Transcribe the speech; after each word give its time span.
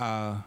Uh, 0.00 0.40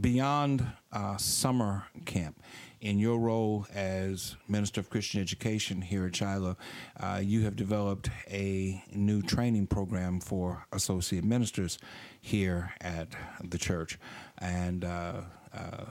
beyond 0.00 0.66
uh, 0.92 1.16
summer 1.18 1.84
camp, 2.06 2.42
in 2.80 2.98
your 2.98 3.18
role 3.18 3.66
as 3.74 4.36
Minister 4.48 4.80
of 4.80 4.88
Christian 4.90 5.20
Education 5.20 5.82
here 5.82 6.06
at 6.06 6.16
Shiloh, 6.16 6.56
uh, 7.00 7.20
you 7.22 7.42
have 7.42 7.56
developed 7.56 8.10
a 8.30 8.82
new 8.94 9.22
training 9.22 9.66
program 9.66 10.20
for 10.20 10.66
associate 10.72 11.24
ministers 11.24 11.78
here 12.20 12.72
at 12.80 13.08
the 13.42 13.58
church. 13.58 13.98
And 14.38 14.84
uh, 14.84 15.22
uh, 15.52 15.84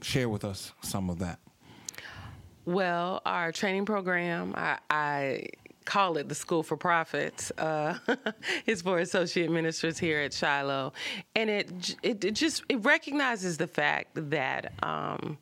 share 0.00 0.28
with 0.28 0.44
us 0.44 0.72
some 0.82 1.10
of 1.10 1.18
that. 1.20 1.38
Well, 2.64 3.22
our 3.26 3.52
training 3.52 3.86
program, 3.86 4.54
I, 4.56 4.78
I 4.88 5.46
call 5.84 6.16
it 6.16 6.28
the 6.28 6.34
School 6.34 6.62
for 6.62 6.76
Prophets. 6.76 7.50
Uh, 7.58 7.98
it's 8.66 8.82
for 8.82 8.98
associate 8.98 9.50
ministers 9.50 9.98
here 9.98 10.20
at 10.20 10.32
Shiloh, 10.32 10.92
and 11.36 11.50
it 11.50 11.96
it, 12.02 12.24
it 12.24 12.34
just 12.34 12.64
it 12.68 12.76
recognizes 12.84 13.58
the 13.58 13.66
fact 13.66 14.10
that. 14.14 14.72
Um, 14.82 15.38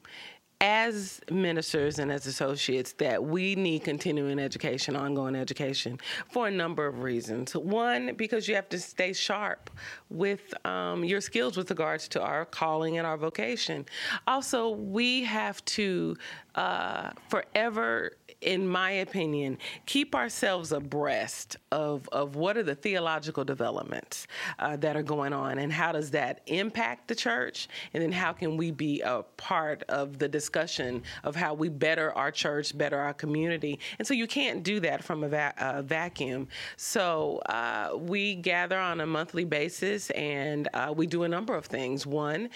as 0.60 1.22
ministers 1.30 1.98
and 1.98 2.12
as 2.12 2.26
associates 2.26 2.92
that 2.94 3.24
we 3.24 3.54
need 3.54 3.82
continuing 3.82 4.38
education, 4.38 4.94
ongoing 4.94 5.34
education, 5.34 5.98
for 6.30 6.48
a 6.48 6.50
number 6.50 6.86
of 6.86 7.02
reasons. 7.02 7.56
One, 7.56 8.14
because 8.14 8.46
you 8.46 8.54
have 8.56 8.68
to 8.68 8.78
stay 8.78 9.14
sharp 9.14 9.70
with 10.10 10.54
um, 10.66 11.02
your 11.02 11.22
skills 11.22 11.56
with 11.56 11.70
regards 11.70 12.08
to 12.08 12.22
our 12.22 12.44
calling 12.44 12.98
and 12.98 13.06
our 13.06 13.16
vocation. 13.16 13.86
Also, 14.26 14.68
we 14.68 15.24
have 15.24 15.64
to 15.66 16.16
uh, 16.54 17.10
forever 17.28 18.12
in 18.40 18.66
my 18.66 18.90
opinion, 18.90 19.58
keep 19.86 20.14
ourselves 20.14 20.72
abreast 20.72 21.58
of, 21.72 22.08
of 22.10 22.36
what 22.36 22.56
are 22.56 22.62
the 22.62 22.74
theological 22.74 23.44
developments 23.44 24.26
uh, 24.58 24.76
that 24.76 24.96
are 24.96 25.02
going 25.02 25.32
on 25.32 25.58
and 25.58 25.72
how 25.72 25.92
does 25.92 26.10
that 26.10 26.40
impact 26.46 27.08
the 27.08 27.14
church? 27.14 27.68
And 27.92 28.02
then 28.02 28.12
how 28.12 28.32
can 28.32 28.56
we 28.56 28.70
be 28.70 29.02
a 29.02 29.22
part 29.36 29.82
of 29.88 30.18
the 30.18 30.28
discussion 30.28 31.02
of 31.22 31.36
how 31.36 31.52
we 31.52 31.68
better 31.68 32.12
our 32.12 32.30
church, 32.30 32.76
better 32.76 32.98
our 32.98 33.12
community? 33.12 33.78
And 33.98 34.08
so 34.08 34.14
you 34.14 34.26
can't 34.26 34.62
do 34.62 34.80
that 34.80 35.04
from 35.04 35.24
a, 35.24 35.28
va- 35.28 35.82
vacuum. 35.84 36.48
So 36.76 37.42
uh, 37.46 37.90
we 37.98 38.36
gather 38.36 38.78
on 38.78 39.02
a 39.02 39.06
monthly 39.06 39.44
basis 39.44 40.10
and 40.10 40.68
uh, 40.72 40.94
we 40.96 41.06
do 41.06 41.24
a 41.24 41.28
number 41.28 41.54
of 41.54 41.66
things. 41.66 42.06
One, 42.06 42.48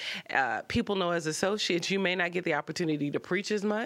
people 0.68 0.96
know 0.96 1.11
as 1.11 1.27
associates, 1.27 1.90
you 1.90 1.98
may 1.98 2.14
not 2.14 2.33
get 2.33 2.44
the 2.44 2.55
opportunity 2.55 3.11
to 3.11 3.20
preach 3.20 3.50
as 3.50 3.64
much 3.64 3.83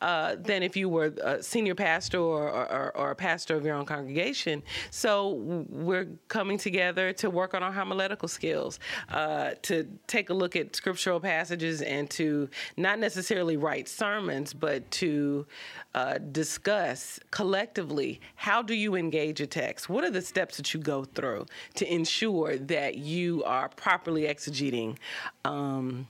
uh, 0.00 0.36
than 0.38 0.62
if 0.62 0.76
you 0.76 0.88
were 0.88 1.12
a 1.22 1.42
senior 1.42 1.74
pastor 1.74 2.18
or, 2.18 2.48
or, 2.48 2.96
or, 2.96 3.10
a 3.10 3.14
pastor 3.14 3.56
of 3.56 3.64
your 3.64 3.74
own 3.74 3.84
congregation. 3.84 4.62
So 4.90 5.34
we're 5.68 6.08
coming 6.28 6.58
together 6.58 7.12
to 7.14 7.30
work 7.30 7.54
on 7.54 7.62
our 7.62 7.72
homiletical 7.72 8.28
skills, 8.28 8.78
uh, 9.10 9.52
to 9.62 9.86
take 10.06 10.30
a 10.30 10.34
look 10.34 10.56
at 10.56 10.74
scriptural 10.76 11.20
passages 11.20 11.82
and 11.82 12.08
to 12.10 12.48
not 12.76 12.98
necessarily 12.98 13.56
write 13.56 13.88
sermons, 13.88 14.54
but 14.54 14.88
to 14.92 15.46
uh, 15.94 16.18
discuss 16.18 17.20
collectively 17.30 18.20
how 18.36 18.62
do 18.62 18.74
you 18.74 18.94
engage 18.94 19.40
a 19.40 19.46
text? 19.46 19.88
What 19.88 20.04
are 20.04 20.10
the 20.10 20.22
steps 20.22 20.56
that 20.56 20.72
you 20.72 20.80
go 20.80 21.04
through 21.04 21.46
to 21.74 21.92
ensure 21.92 22.56
that 22.56 22.96
you 22.96 23.42
are 23.44 23.68
properly 23.68 24.22
exegeting? 24.22 24.96
Um, 25.44 26.08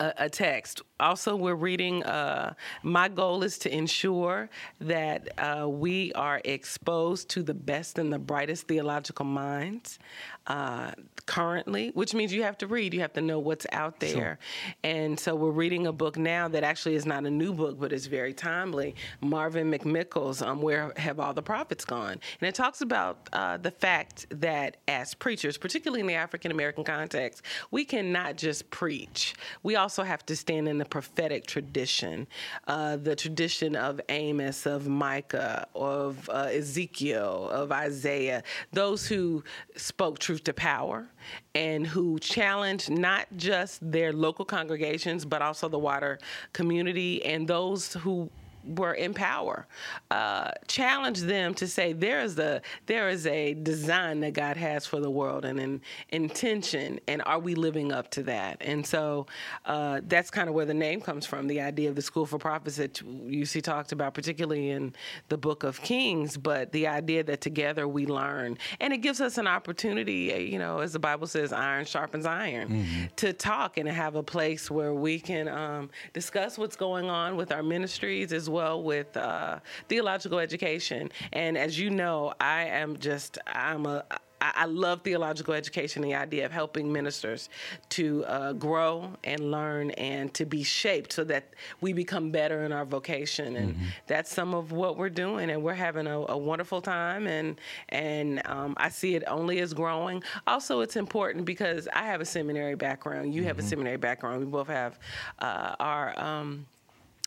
a, 0.00 0.28
text. 0.28 0.82
Also, 1.04 1.36
we're 1.36 1.54
reading. 1.54 2.02
Uh, 2.02 2.54
my 2.82 3.08
goal 3.08 3.42
is 3.42 3.58
to 3.58 3.74
ensure 3.74 4.48
that 4.80 5.38
uh, 5.38 5.68
we 5.68 6.14
are 6.14 6.40
exposed 6.46 7.28
to 7.28 7.42
the 7.42 7.52
best 7.52 7.98
and 7.98 8.10
the 8.10 8.18
brightest 8.18 8.66
theological 8.66 9.26
minds 9.26 9.98
uh, 10.46 10.92
currently, 11.26 11.90
which 11.94 12.14
means 12.14 12.32
you 12.32 12.42
have 12.42 12.56
to 12.58 12.66
read. 12.66 12.94
You 12.94 13.00
have 13.00 13.12
to 13.14 13.20
know 13.20 13.38
what's 13.38 13.66
out 13.72 14.00
there. 14.00 14.14
Sure. 14.14 14.38
And 14.82 15.18
so 15.18 15.34
we're 15.34 15.50
reading 15.50 15.86
a 15.86 15.92
book 15.92 16.16
now 16.16 16.48
that 16.48 16.64
actually 16.64 16.94
is 16.94 17.06
not 17.06 17.24
a 17.26 17.30
new 17.30 17.52
book, 17.52 17.78
but 17.78 17.92
is 17.92 18.06
very 18.06 18.32
timely. 18.32 18.94
Marvin 19.20 19.70
McMickle's 19.70 20.40
um, 20.40 20.62
"Where 20.62 20.92
Have 20.96 21.20
All 21.20 21.34
the 21.34 21.42
Prophets 21.42 21.84
Gone?" 21.84 22.20
and 22.40 22.48
it 22.48 22.54
talks 22.54 22.80
about 22.80 23.28
uh, 23.32 23.58
the 23.58 23.70
fact 23.70 24.26
that 24.40 24.78
as 24.88 25.12
preachers, 25.12 25.58
particularly 25.58 26.00
in 26.00 26.06
the 26.06 26.14
African 26.14 26.50
American 26.50 26.84
context, 26.84 27.42
we 27.70 27.84
cannot 27.84 28.36
just 28.36 28.70
preach. 28.70 29.34
We 29.62 29.76
also 29.76 30.02
have 30.02 30.24
to 30.26 30.36
stand 30.36 30.68
in 30.68 30.78
the 30.78 30.84
prophetic 30.94 31.44
tradition, 31.44 32.24
uh, 32.68 32.96
the 32.96 33.16
tradition 33.16 33.74
of 33.74 34.00
Amos, 34.10 34.64
of 34.64 34.86
Micah, 34.86 35.66
of 35.74 36.30
uh, 36.32 36.46
Ezekiel, 36.52 37.50
of 37.50 37.72
Isaiah, 37.72 38.44
those 38.72 39.04
who 39.04 39.42
spoke 39.74 40.20
truth 40.20 40.44
to 40.44 40.52
power 40.52 41.08
and 41.52 41.84
who 41.84 42.20
challenged 42.20 42.90
not 42.90 43.26
just 43.36 43.80
their 43.90 44.12
local 44.12 44.44
congregations, 44.44 45.24
but 45.24 45.42
also 45.42 45.68
the 45.68 45.80
wider 45.80 46.20
community 46.52 47.24
and 47.24 47.48
those 47.48 47.94
who 47.94 48.30
were 48.66 48.94
in 48.94 49.14
power, 49.14 49.66
uh, 50.10 50.50
challenge 50.66 51.20
them 51.20 51.54
to 51.54 51.66
say 51.66 51.92
there 51.92 52.22
is 52.22 52.38
a 52.38 52.62
there 52.86 53.08
is 53.08 53.26
a 53.26 53.54
design 53.54 54.20
that 54.20 54.32
God 54.32 54.56
has 54.56 54.86
for 54.86 55.00
the 55.00 55.10
world 55.10 55.44
and 55.44 55.60
an 55.60 55.80
intention, 56.10 57.00
and 57.08 57.22
are 57.26 57.38
we 57.38 57.54
living 57.54 57.92
up 57.92 58.10
to 58.12 58.22
that? 58.24 58.58
And 58.60 58.86
so 58.86 59.26
uh, 59.64 60.00
that's 60.06 60.30
kind 60.30 60.48
of 60.48 60.54
where 60.54 60.66
the 60.66 60.74
name 60.74 61.00
comes 61.00 61.26
from, 61.26 61.46
the 61.46 61.60
idea 61.60 61.88
of 61.88 61.96
the 61.96 62.02
school 62.02 62.26
for 62.26 62.38
prophets 62.38 62.76
that 62.76 63.00
you 63.26 63.44
see 63.44 63.60
talked 63.60 63.92
about, 63.92 64.14
particularly 64.14 64.70
in 64.70 64.94
the 65.28 65.36
Book 65.36 65.62
of 65.62 65.80
Kings. 65.82 66.36
But 66.36 66.72
the 66.72 66.86
idea 66.86 67.22
that 67.24 67.40
together 67.40 67.86
we 67.86 68.06
learn, 68.06 68.58
and 68.80 68.92
it 68.92 68.98
gives 68.98 69.20
us 69.20 69.38
an 69.38 69.46
opportunity, 69.46 70.32
uh, 70.32 70.36
you 70.38 70.58
know, 70.58 70.78
as 70.78 70.92
the 70.92 70.98
Bible 70.98 71.26
says, 71.26 71.52
iron 71.52 71.84
sharpens 71.84 72.26
iron, 72.26 72.68
mm-hmm. 72.68 73.04
to 73.16 73.32
talk 73.32 73.76
and 73.78 73.88
have 73.88 74.14
a 74.14 74.22
place 74.22 74.70
where 74.70 74.94
we 74.94 75.20
can 75.20 75.48
um, 75.48 75.90
discuss 76.12 76.56
what's 76.56 76.76
going 76.76 77.10
on 77.10 77.36
with 77.36 77.52
our 77.52 77.62
ministries 77.62 78.32
as 78.32 78.48
well 78.48 78.53
with 78.54 79.16
uh, 79.16 79.58
theological 79.88 80.38
education. 80.38 81.10
And 81.32 81.56
as 81.56 81.78
you 81.78 81.90
know, 81.90 82.32
I 82.40 82.64
am 82.64 82.96
just, 82.98 83.38
I'm 83.46 83.86
a, 83.86 84.04
I 84.40 84.66
love 84.66 85.00
theological 85.02 85.54
education, 85.54 86.02
the 86.02 86.14
idea 86.14 86.44
of 86.44 86.52
helping 86.52 86.92
ministers 86.92 87.48
to 87.90 88.24
uh, 88.26 88.52
grow 88.52 89.10
and 89.22 89.50
learn 89.50 89.90
and 89.92 90.34
to 90.34 90.44
be 90.44 90.62
shaped 90.62 91.14
so 91.14 91.24
that 91.24 91.54
we 91.80 91.94
become 91.94 92.30
better 92.30 92.64
in 92.64 92.72
our 92.72 92.84
vocation. 92.84 93.56
And 93.56 93.74
mm-hmm. 93.74 93.84
that's 94.06 94.30
some 94.30 94.54
of 94.54 94.72
what 94.72 94.98
we're 94.98 95.08
doing. 95.08 95.48
And 95.50 95.62
we're 95.62 95.72
having 95.72 96.06
a, 96.06 96.18
a 96.28 96.36
wonderful 96.36 96.82
time. 96.82 97.26
And, 97.26 97.58
and 97.88 98.42
um, 98.46 98.74
I 98.76 98.90
see 98.90 99.14
it 99.14 99.22
only 99.28 99.60
as 99.60 99.72
growing. 99.72 100.22
Also, 100.46 100.80
it's 100.80 100.96
important 100.96 101.46
because 101.46 101.88
I 101.94 102.02
have 102.02 102.20
a 102.20 102.26
seminary 102.26 102.74
background. 102.74 103.32
You 103.32 103.40
mm-hmm. 103.40 103.48
have 103.48 103.58
a 103.58 103.62
mm-hmm. 103.62 103.68
seminary 103.70 103.96
background. 103.96 104.40
We 104.40 104.46
both 104.46 104.68
have 104.68 104.98
uh, 105.38 105.76
our. 105.80 106.18
Um, 106.20 106.66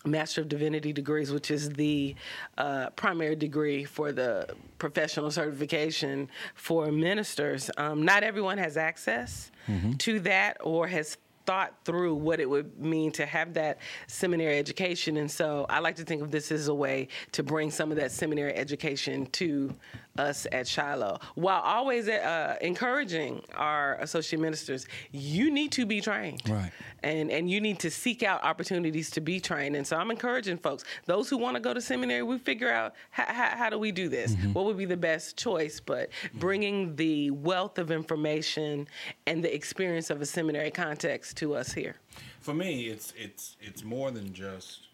Master 0.08 0.42
of 0.42 0.50
Divinity 0.50 0.94
degrees, 0.94 1.32
which 1.32 1.52
is 1.52 1.70
the 1.72 2.16
uh, 2.58 2.90
primary 2.92 3.36
degree 3.36 3.84
for 3.84 4.12
the 4.12 4.56
professional 4.80 5.32
certification 5.32 6.30
for 6.56 6.92
ministers. 6.92 7.70
Um, 7.78 8.04
not 8.04 8.24
everyone 8.24 8.58
has 8.58 8.78
access 8.78 9.52
mm-hmm. 9.68 9.94
to 9.94 10.20
that 10.22 10.58
or 10.62 10.88
has 10.88 11.18
thought 11.48 11.74
through 11.86 12.14
what 12.14 12.42
it 12.42 12.50
would 12.50 12.78
mean 12.78 13.10
to 13.10 13.26
have 13.26 13.54
that 13.54 13.80
seminary 14.08 14.58
education. 14.60 15.16
And 15.16 15.32
so 15.32 15.66
I 15.70 15.80
like 15.80 15.96
to 15.96 16.04
think 16.04 16.22
of 16.22 16.30
this 16.30 16.52
as 16.52 16.68
a 16.68 16.74
way 16.74 17.08
to 17.32 17.42
bring 17.42 17.72
some 17.72 17.90
of 17.90 17.96
that 17.98 18.12
seminary 18.12 18.54
education 18.54 19.28
to 19.28 19.74
us 20.18 20.48
at 20.52 20.68
Shiloh, 20.68 21.20
while 21.36 21.62
always 21.62 22.08
uh, 22.08 22.58
encouraging 22.62 23.42
our 23.56 23.96
associate 23.96 24.40
ministers, 24.40 24.88
you 25.12 25.52
need 25.52 25.72
to 25.74 25.86
be 25.86 26.02
trained. 26.02 26.42
Right. 26.48 26.72
And, 27.04 27.32
and 27.32 27.50
you 27.50 27.62
need 27.62 27.80
to 27.80 27.92
seek 27.92 28.24
out 28.24 28.44
opportunities 28.44 29.10
to 29.12 29.22
be 29.22 29.40
trained. 29.40 29.76
And 29.76 29.86
so 29.86 29.98
I'm 29.98 30.12
encouraging 30.12 30.58
folks, 30.58 30.84
those 31.06 31.30
who 31.30 31.38
want 31.38 31.56
to 31.56 31.60
go 31.60 31.74
to 31.74 31.82
seminary, 31.82 32.24
we 32.24 32.38
figure 32.38 32.72
out 32.72 32.96
how, 33.12 33.26
how, 33.26 33.58
how 33.58 33.70
do 33.70 33.78
we 33.78 33.92
do 33.92 34.10
this? 34.10 34.34
Mm-hmm. 34.34 34.54
What 34.54 34.66
would 34.66 34.78
be 34.78 34.86
the 34.86 34.98
best 34.98 35.38
choice? 35.38 35.80
But 35.80 36.10
bringing 36.36 36.96
the 36.96 37.32
wealth 37.32 37.78
of 37.78 37.92
information 37.92 38.88
and 39.26 39.44
the 39.44 39.54
experience 39.54 40.10
of 40.10 40.22
a 40.22 40.26
seminary 40.26 40.72
context 40.72 41.38
to 41.38 41.56
us 41.56 41.74
here. 41.74 41.96
For 42.40 42.54
me, 42.54 42.86
it's 42.86 43.14
it's 43.18 43.58
it's 43.62 43.84
more 43.84 44.12
than 44.12 44.34
just 44.34 44.88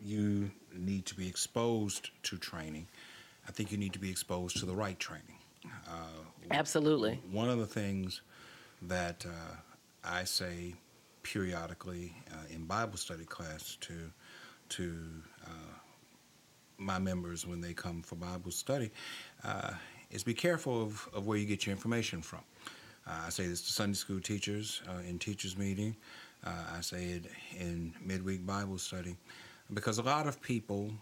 you 0.00 0.50
need 0.76 1.06
to 1.06 1.14
be 1.14 1.26
exposed 1.26 2.10
to 2.22 2.36
training 2.36 2.86
I 3.48 3.50
think 3.50 3.72
you 3.72 3.78
need 3.78 3.94
to 3.94 3.98
be 3.98 4.10
exposed 4.10 4.58
to 4.58 4.66
the 4.66 4.76
right 4.76 4.98
training. 4.98 5.38
Uh, 5.88 6.24
Absolutely. 6.50 7.20
One 7.32 7.48
of 7.48 7.58
the 7.58 7.66
things 7.66 8.20
that 8.82 9.24
uh, 9.26 9.56
I 10.04 10.24
say 10.24 10.74
periodically 11.22 12.14
uh, 12.30 12.54
in 12.54 12.64
Bible 12.64 12.98
study 12.98 13.24
class 13.24 13.76
to 13.80 13.94
to 14.68 14.94
uh, 15.46 15.48
my 16.76 16.98
members 16.98 17.46
when 17.46 17.60
they 17.60 17.72
come 17.72 18.02
for 18.02 18.16
Bible 18.16 18.50
study 18.50 18.90
uh, 19.44 19.72
is 20.10 20.22
be 20.22 20.34
careful 20.34 20.82
of, 20.82 21.08
of 21.14 21.26
where 21.26 21.38
you 21.38 21.46
get 21.46 21.64
your 21.66 21.74
information 21.74 22.20
from. 22.20 22.40
Uh, 23.06 23.12
I 23.26 23.30
say 23.30 23.46
this 23.46 23.62
to 23.62 23.72
Sunday 23.72 23.96
school 23.96 24.20
teachers 24.20 24.82
in 25.08 25.18
teachers 25.18 25.56
meeting. 25.56 25.96
I 26.44 26.82
say 26.82 27.06
it 27.06 27.24
in 27.58 27.94
midweek 28.04 28.46
Bible 28.46 28.78
study 28.78 29.16
because 29.72 29.98
a 29.98 30.02
lot 30.02 30.26
of 30.26 30.40
people 30.42 30.92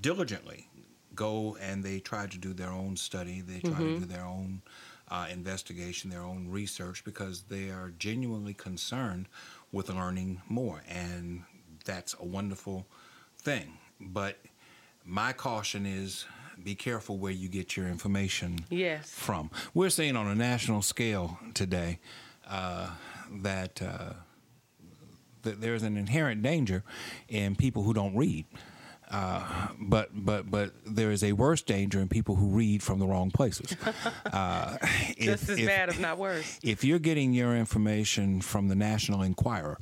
diligently 0.00 0.66
go 1.14 1.56
and 1.60 1.82
they 1.82 2.00
try 2.00 2.26
to 2.26 2.38
do 2.38 2.52
their 2.52 2.70
own 2.70 2.96
study. 2.96 3.40
They 3.40 3.60
try 3.60 3.70
mm-hmm. 3.72 3.94
to 3.94 4.00
do 4.00 4.06
their 4.06 4.24
own 4.24 4.62
uh, 5.08 5.26
investigation, 5.30 6.10
their 6.10 6.22
own 6.22 6.48
research, 6.48 7.04
because 7.04 7.42
they 7.42 7.70
are 7.70 7.92
genuinely 7.98 8.54
concerned 8.54 9.26
with 9.72 9.88
learning 9.88 10.40
more, 10.48 10.82
and 10.88 11.42
that's 11.84 12.14
a 12.20 12.24
wonderful 12.24 12.86
thing. 13.38 13.78
But 14.00 14.38
my 15.04 15.32
caution 15.32 15.86
is 15.86 16.26
be 16.62 16.74
careful 16.74 17.16
where 17.18 17.32
you 17.32 17.48
get 17.48 17.76
your 17.76 17.88
information 17.88 18.60
Yes. 18.68 19.10
from. 19.10 19.50
We're 19.72 19.90
seeing 19.90 20.16
on 20.16 20.26
a 20.26 20.34
national 20.34 20.82
scale 20.82 21.38
today 21.54 21.98
uh, 22.48 22.90
that, 23.42 23.80
uh, 23.80 24.12
that 25.42 25.60
there's 25.60 25.82
an 25.82 25.96
inherent 25.96 26.42
danger 26.42 26.84
in 27.28 27.56
people 27.56 27.82
who 27.82 27.94
don't 27.94 28.14
read. 28.14 28.44
Uh, 29.10 29.68
but 29.80 30.08
but 30.14 30.50
but 30.50 30.72
there 30.86 31.10
is 31.10 31.24
a 31.24 31.32
worse 31.32 31.62
danger 31.62 32.00
in 32.00 32.08
people 32.08 32.36
who 32.36 32.46
read 32.48 32.82
from 32.82 32.98
the 33.00 33.06
wrong 33.06 33.30
places. 33.30 33.76
Uh, 34.32 34.76
Just 35.18 35.48
as 35.48 35.60
bad, 35.60 35.88
if 35.88 35.98
not 35.98 36.16
worse. 36.16 36.58
if 36.62 36.84
you're 36.84 36.98
getting 37.00 37.32
your 37.32 37.56
information 37.56 38.40
from 38.40 38.68
the 38.68 38.74
National 38.76 39.22
Enquirer, 39.22 39.78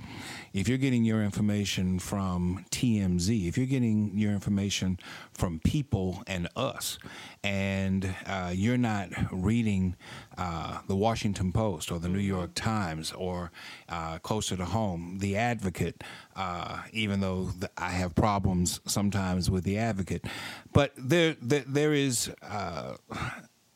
if 0.54 0.68
you're 0.68 0.78
getting 0.78 1.04
your 1.04 1.22
information 1.22 1.98
from 1.98 2.64
TMZ, 2.70 3.46
if 3.46 3.58
you're 3.58 3.66
getting 3.66 4.16
your 4.16 4.32
information 4.32 4.98
from 5.34 5.60
People 5.64 6.22
and 6.26 6.48
Us, 6.56 6.98
and 7.44 8.14
uh, 8.26 8.52
you're 8.54 8.78
not 8.78 9.08
reading 9.30 9.96
uh, 10.38 10.78
the 10.88 10.96
Washington 10.96 11.52
Post 11.52 11.92
or 11.92 11.98
the 11.98 12.08
New 12.08 12.18
York 12.18 12.52
Times 12.54 13.12
or 13.12 13.50
uh, 13.88 14.18
closer 14.18 14.56
to 14.56 14.64
home, 14.64 15.18
The 15.20 15.36
Advocate, 15.36 16.02
uh, 16.38 16.78
even 16.92 17.20
though 17.20 17.50
th- 17.60 17.72
I 17.76 17.90
have 17.90 18.14
problems 18.14 18.80
sometimes 18.86 19.50
with 19.50 19.64
The 19.64 19.76
Advocate, 19.78 20.24
but 20.72 20.92
there 20.96 21.36
there, 21.42 21.64
there 21.66 21.92
is 21.92 22.30
uh, 22.42 22.94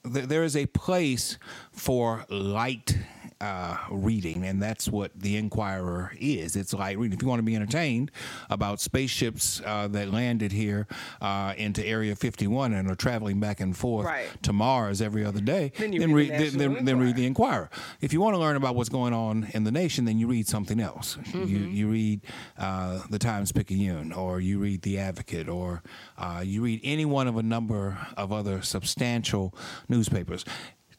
th- 0.04 0.26
there 0.26 0.44
is 0.44 0.56
a 0.56 0.66
place 0.66 1.38
for 1.72 2.24
light 2.30 2.96
uh, 3.42 3.76
reading, 3.90 4.44
and 4.44 4.62
that's 4.62 4.88
what 4.88 5.10
the 5.18 5.36
Enquirer 5.36 6.12
is. 6.18 6.54
It's 6.56 6.72
light 6.72 6.96
reading. 6.98 7.16
If 7.16 7.22
you 7.22 7.28
want 7.28 7.40
to 7.40 7.44
be 7.44 7.56
entertained 7.56 8.10
about 8.48 8.80
spaceships 8.80 9.60
uh, 9.66 9.88
that 9.88 10.12
landed 10.12 10.52
here 10.52 10.86
uh, 11.20 11.54
into 11.58 11.84
Area 11.84 12.14
51 12.14 12.72
and 12.72 12.88
are 12.90 12.94
traveling 12.94 13.40
back 13.40 13.60
and 13.60 13.76
forth 13.76 14.06
Right. 14.06 14.28
to 14.44 14.52
Mars 14.52 15.02
every 15.02 15.24
other 15.24 15.40
day, 15.40 15.72
Then 15.76 15.92
you 15.92 16.14
read 16.14 16.30
the 16.30 16.48
then, 16.50 16.74
then, 16.74 16.84
then 16.84 16.98
read 17.00 17.16
the 17.16 17.26
Enquirer. 17.26 17.68
If 18.00 18.12
you 18.12 18.20
want 18.20 18.34
to 18.34 18.38
learn 18.38 18.56
about 18.56 18.76
what's 18.76 18.88
going 18.88 19.12
on 19.12 19.48
in 19.52 19.64
the 19.64 19.72
nation, 19.72 20.04
then 20.04 20.18
you 20.18 20.28
read 20.28 20.46
something 20.48 20.78
else. 20.80 21.18
You, 21.34 21.40
Mm-hmm. 21.42 21.72
you 21.74 21.88
read 21.88 22.20
uh, 22.58 23.00
the 23.10 23.18
Times 23.18 23.50
Picayune, 23.52 24.12
or 24.12 24.40
you 24.40 24.60
read 24.60 24.82
the 24.82 24.98
Advocate, 24.98 25.48
or 25.48 25.82
uh, 26.16 26.42
you 26.44 26.62
read 26.62 26.80
any 26.84 27.04
one 27.04 27.26
of 27.26 27.36
a 27.36 27.42
number 27.42 27.98
of 28.16 28.32
other 28.32 28.62
substantial 28.62 29.54
newspapers. 29.88 30.44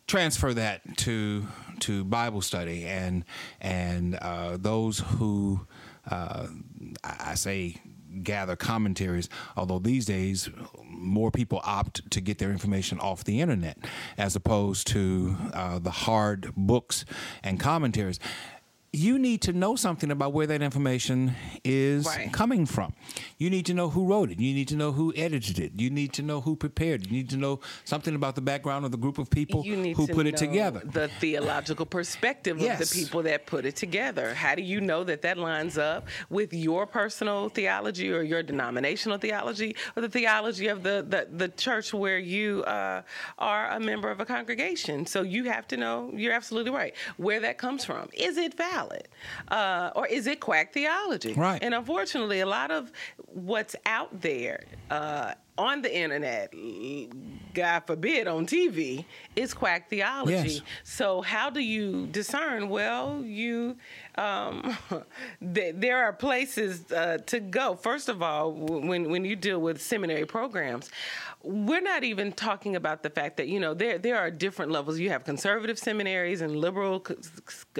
Transfer 0.07 0.53
that 0.53 0.97
to 0.97 1.47
to 1.79 2.03
Bible 2.03 2.41
study 2.41 2.85
and 2.85 3.25
and 3.59 4.15
uh, 4.15 4.57
those 4.57 4.99
who 4.99 5.65
uh, 6.09 6.47
I 7.03 7.35
say 7.35 7.77
gather 8.21 8.55
commentaries. 8.55 9.27
Although 9.57 9.79
these 9.79 10.05
days 10.05 10.49
more 10.83 11.31
people 11.31 11.59
opt 11.63 12.09
to 12.11 12.21
get 12.21 12.37
their 12.37 12.51
information 12.51 12.99
off 12.99 13.23
the 13.23 13.41
internet 13.41 13.77
as 14.17 14.35
opposed 14.35 14.87
to 14.87 15.35
uh, 15.53 15.79
the 15.79 15.91
hard 15.91 16.53
books 16.55 17.05
and 17.43 17.59
commentaries. 17.59 18.19
You 18.95 19.17
need 19.17 19.41
to 19.41 19.53
know 19.53 19.75
something 19.75 20.11
about 20.11 20.33
where 20.33 20.45
that 20.45 20.61
information 20.61 21.35
is 21.63 22.05
Right. 22.05 22.31
coming 22.31 22.67
from. 22.67 22.93
You 23.39 23.49
need 23.49 23.65
to 23.65 23.73
know 23.73 23.89
who 23.89 24.05
wrote 24.05 24.29
it. 24.29 24.39
You 24.39 24.53
need 24.53 24.67
to 24.67 24.75
know 24.75 24.91
who 24.91 25.11
edited 25.17 25.57
it. 25.57 25.71
You 25.77 25.89
need 25.89 26.13
to 26.13 26.21
know 26.21 26.41
who 26.41 26.55
prepared 26.55 27.01
it. 27.01 27.07
You 27.09 27.17
need 27.17 27.29
to 27.31 27.37
know 27.37 27.59
something 27.85 28.13
about 28.13 28.35
the 28.35 28.41
background 28.41 28.85
of 28.85 28.91
the 28.91 28.97
group 28.97 29.17
of 29.17 29.31
people 29.31 29.63
who 29.63 30.05
put 30.05 30.27
it 30.27 30.37
together. 30.37 30.83
The 30.85 31.07
theological 31.19 31.87
perspective 31.87 32.61
of 32.61 32.77
the 32.77 32.85
people 32.93 33.23
that 33.23 33.47
put 33.47 33.65
it 33.65 33.75
together. 33.75 34.35
How 34.35 34.53
do 34.53 34.61
you 34.61 34.79
know 34.79 35.03
that 35.05 35.23
that 35.23 35.39
lines 35.39 35.79
up 35.79 36.07
with 36.29 36.53
your 36.53 36.85
personal 36.85 37.49
theology 37.49 38.13
or 38.13 38.21
your 38.21 38.43
denominational 38.43 39.17
theology 39.17 39.75
or 39.95 40.03
the 40.03 40.09
theology 40.09 40.67
of 40.67 40.83
the, 40.83 41.03
the, 41.09 41.27
the 41.35 41.49
church 41.49 41.95
where 41.95 42.19
you 42.19 42.63
uh, 42.65 43.01
are 43.39 43.71
a 43.71 43.79
member 43.79 44.11
of 44.11 44.19
a 44.19 44.25
congregation? 44.25 45.07
So 45.07 45.23
you 45.23 45.45
have 45.45 45.67
to 45.69 45.77
know, 45.77 46.11
you're 46.13 46.33
absolutely 46.33 46.71
right, 46.71 46.93
where 47.17 47.39
that 47.39 47.57
comes 47.57 47.83
from. 47.83 48.09
Is 48.13 48.37
it 48.37 48.53
valid? 48.55 48.82
Uh, 49.47 49.91
or 49.95 50.07
is 50.07 50.27
it 50.27 50.39
quack 50.39 50.73
theology? 50.73 51.33
Right. 51.33 51.61
And 51.61 51.73
unfortunately, 51.73 52.39
a 52.39 52.45
lot 52.45 52.71
of 52.71 52.91
what's 53.27 53.75
out 53.85 54.21
there 54.21 54.63
uh, 54.89 55.33
on 55.57 55.81
the 55.81 55.95
internet, 55.95 56.53
God 57.53 57.81
forbid, 57.81 58.27
on 58.27 58.47
TV, 58.47 59.05
is 59.35 59.53
quack 59.53 59.89
theology. 59.89 60.33
Yes. 60.33 60.61
So 60.83 61.21
how 61.21 61.49
do 61.49 61.59
you 61.59 62.07
discern? 62.07 62.69
Well, 62.69 63.21
you 63.23 63.77
um, 64.17 64.77
th- 65.53 65.75
there 65.77 66.03
are 66.03 66.13
places 66.13 66.91
uh, 66.91 67.17
to 67.25 67.39
go. 67.39 67.75
First 67.75 68.09
of 68.09 68.21
all, 68.21 68.51
when 68.51 69.09
when 69.09 69.25
you 69.25 69.35
deal 69.35 69.59
with 69.59 69.81
seminary 69.81 70.25
programs, 70.25 70.89
we're 71.41 71.81
not 71.81 72.03
even 72.03 72.31
talking 72.31 72.75
about 72.75 73.03
the 73.03 73.09
fact 73.09 73.37
that 73.37 73.47
you 73.47 73.59
know 73.59 73.73
there 73.73 73.97
there 73.97 74.17
are 74.17 74.29
different 74.29 74.71
levels. 74.71 74.99
You 74.99 75.09
have 75.09 75.23
conservative 75.23 75.79
seminaries 75.79 76.41
and 76.41 76.55
liberal 76.55 77.05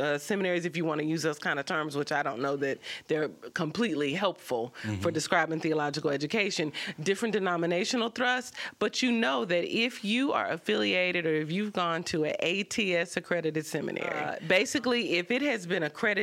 uh, 0.01 0.17
seminaries, 0.17 0.65
if 0.65 0.75
you 0.75 0.85
want 0.85 0.99
to 1.01 1.05
use 1.05 1.21
those 1.21 1.39
kind 1.39 1.59
of 1.59 1.65
terms, 1.65 1.95
which 1.95 2.11
I 2.11 2.23
don't 2.23 2.41
know 2.41 2.55
that 2.57 2.79
they're 3.07 3.29
completely 3.53 4.13
helpful 4.13 4.73
for 5.01 5.11
describing 5.11 5.59
theological 5.59 6.09
education. 6.09 6.73
Different 7.01 7.33
denominational 7.33 8.09
thrusts, 8.09 8.53
but 8.79 9.01
you 9.01 9.11
know 9.11 9.45
that 9.45 9.65
if 9.65 10.03
you 10.03 10.33
are 10.33 10.49
affiliated 10.49 11.25
or 11.25 11.33
if 11.35 11.51
you've 11.51 11.73
gone 11.73 12.03
to 12.05 12.25
an 12.25 12.35
ATS 12.41 13.17
accredited 13.17 13.65
seminary, 13.65 14.09
uh, 14.09 14.35
basically, 14.47 15.17
if 15.17 15.31
it 15.31 15.41
has 15.41 15.65
been 15.65 15.83
accredited 15.83 16.22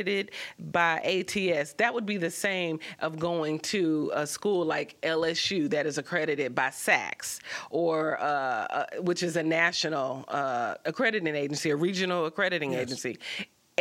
by 0.59 0.99
ATS, 0.99 1.73
that 1.73 1.93
would 1.93 2.05
be 2.05 2.17
the 2.17 2.29
same 2.29 2.79
of 2.99 3.19
going 3.19 3.59
to 3.59 4.11
a 4.13 4.25
school 4.25 4.65
like 4.65 4.99
LSU 5.01 5.69
that 5.69 5.85
is 5.85 5.97
accredited 5.97 6.55
by 6.55 6.69
SACS, 6.69 7.39
or 7.69 8.19
uh, 8.19 8.23
uh, 8.23 8.85
which 8.99 9.23
is 9.23 9.35
a 9.35 9.43
national 9.43 10.25
uh, 10.27 10.75
accrediting 10.85 11.35
agency, 11.35 11.69
a 11.69 11.75
regional 11.75 12.25
accrediting 12.25 12.73
agency. 12.73 13.17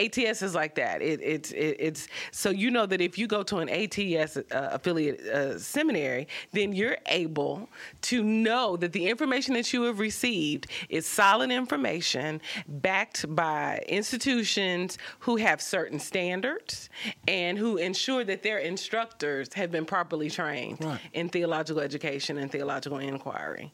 ATS 0.04 0.42
is 0.42 0.54
like 0.54 0.74
that. 0.76 1.02
It, 1.02 1.20
it's 1.22 1.50
it, 1.52 1.76
it's 1.78 2.08
so 2.32 2.50
you 2.50 2.70
know 2.70 2.86
that 2.86 3.00
if 3.00 3.18
you 3.18 3.26
go 3.26 3.42
to 3.44 3.58
an 3.58 3.68
ATS 3.68 4.36
uh, 4.36 4.42
affiliate 4.50 5.20
uh, 5.20 5.58
seminary, 5.58 6.28
then 6.52 6.72
you're 6.72 6.98
able 7.06 7.68
to 8.02 8.22
know 8.22 8.76
that 8.76 8.92
the 8.92 9.06
information 9.08 9.54
that 9.54 9.72
you 9.72 9.82
have 9.84 9.98
received 9.98 10.66
is 10.88 11.06
solid 11.06 11.50
information 11.50 12.40
backed 12.68 13.20
by 13.34 13.82
institutions 13.88 14.98
who 15.20 15.36
have 15.36 15.60
certain 15.60 15.98
standards 15.98 16.88
and 17.28 17.58
who 17.58 17.76
ensure 17.76 18.24
that 18.24 18.42
their 18.42 18.58
instructors 18.58 19.48
have 19.54 19.70
been 19.70 19.84
properly 19.84 20.30
trained 20.30 20.78
Right. 20.84 21.00
in 21.12 21.28
theological 21.28 21.80
education 21.82 22.38
and 22.38 22.50
theological 22.50 22.98
inquiry. 22.98 23.72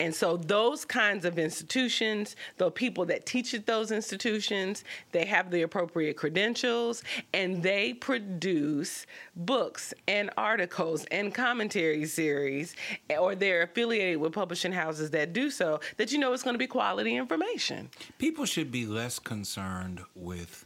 And 0.00 0.14
so 0.14 0.38
those 0.38 0.86
kinds 0.86 1.26
of 1.26 1.38
institutions, 1.38 2.34
the 2.56 2.70
people 2.70 3.04
that 3.06 3.26
teach 3.26 3.52
at 3.52 3.66
those 3.66 3.92
institutions, 3.92 4.82
they 5.12 5.26
have 5.26 5.50
the 5.50 5.60
appropriate 5.62 6.16
credentials 6.16 7.02
and 7.34 7.62
they 7.62 7.92
produce 7.92 9.06
books 9.36 9.92
and 10.08 10.30
articles 10.38 11.04
and 11.10 11.34
commentary 11.34 12.06
series 12.06 12.74
or 13.18 13.34
they're 13.34 13.62
affiliated 13.62 14.16
with 14.16 14.32
publishing 14.32 14.72
houses 14.72 15.10
that 15.10 15.34
do 15.34 15.50
so 15.50 15.80
that 15.98 16.10
you 16.10 16.18
know 16.18 16.32
it's 16.32 16.42
going 16.42 16.54
to 16.54 16.58
be 16.58 16.66
quality 16.66 17.14
information. 17.14 17.90
People 18.16 18.46
should 18.46 18.72
be 18.72 18.86
less 18.86 19.18
concerned 19.18 20.00
with 20.14 20.64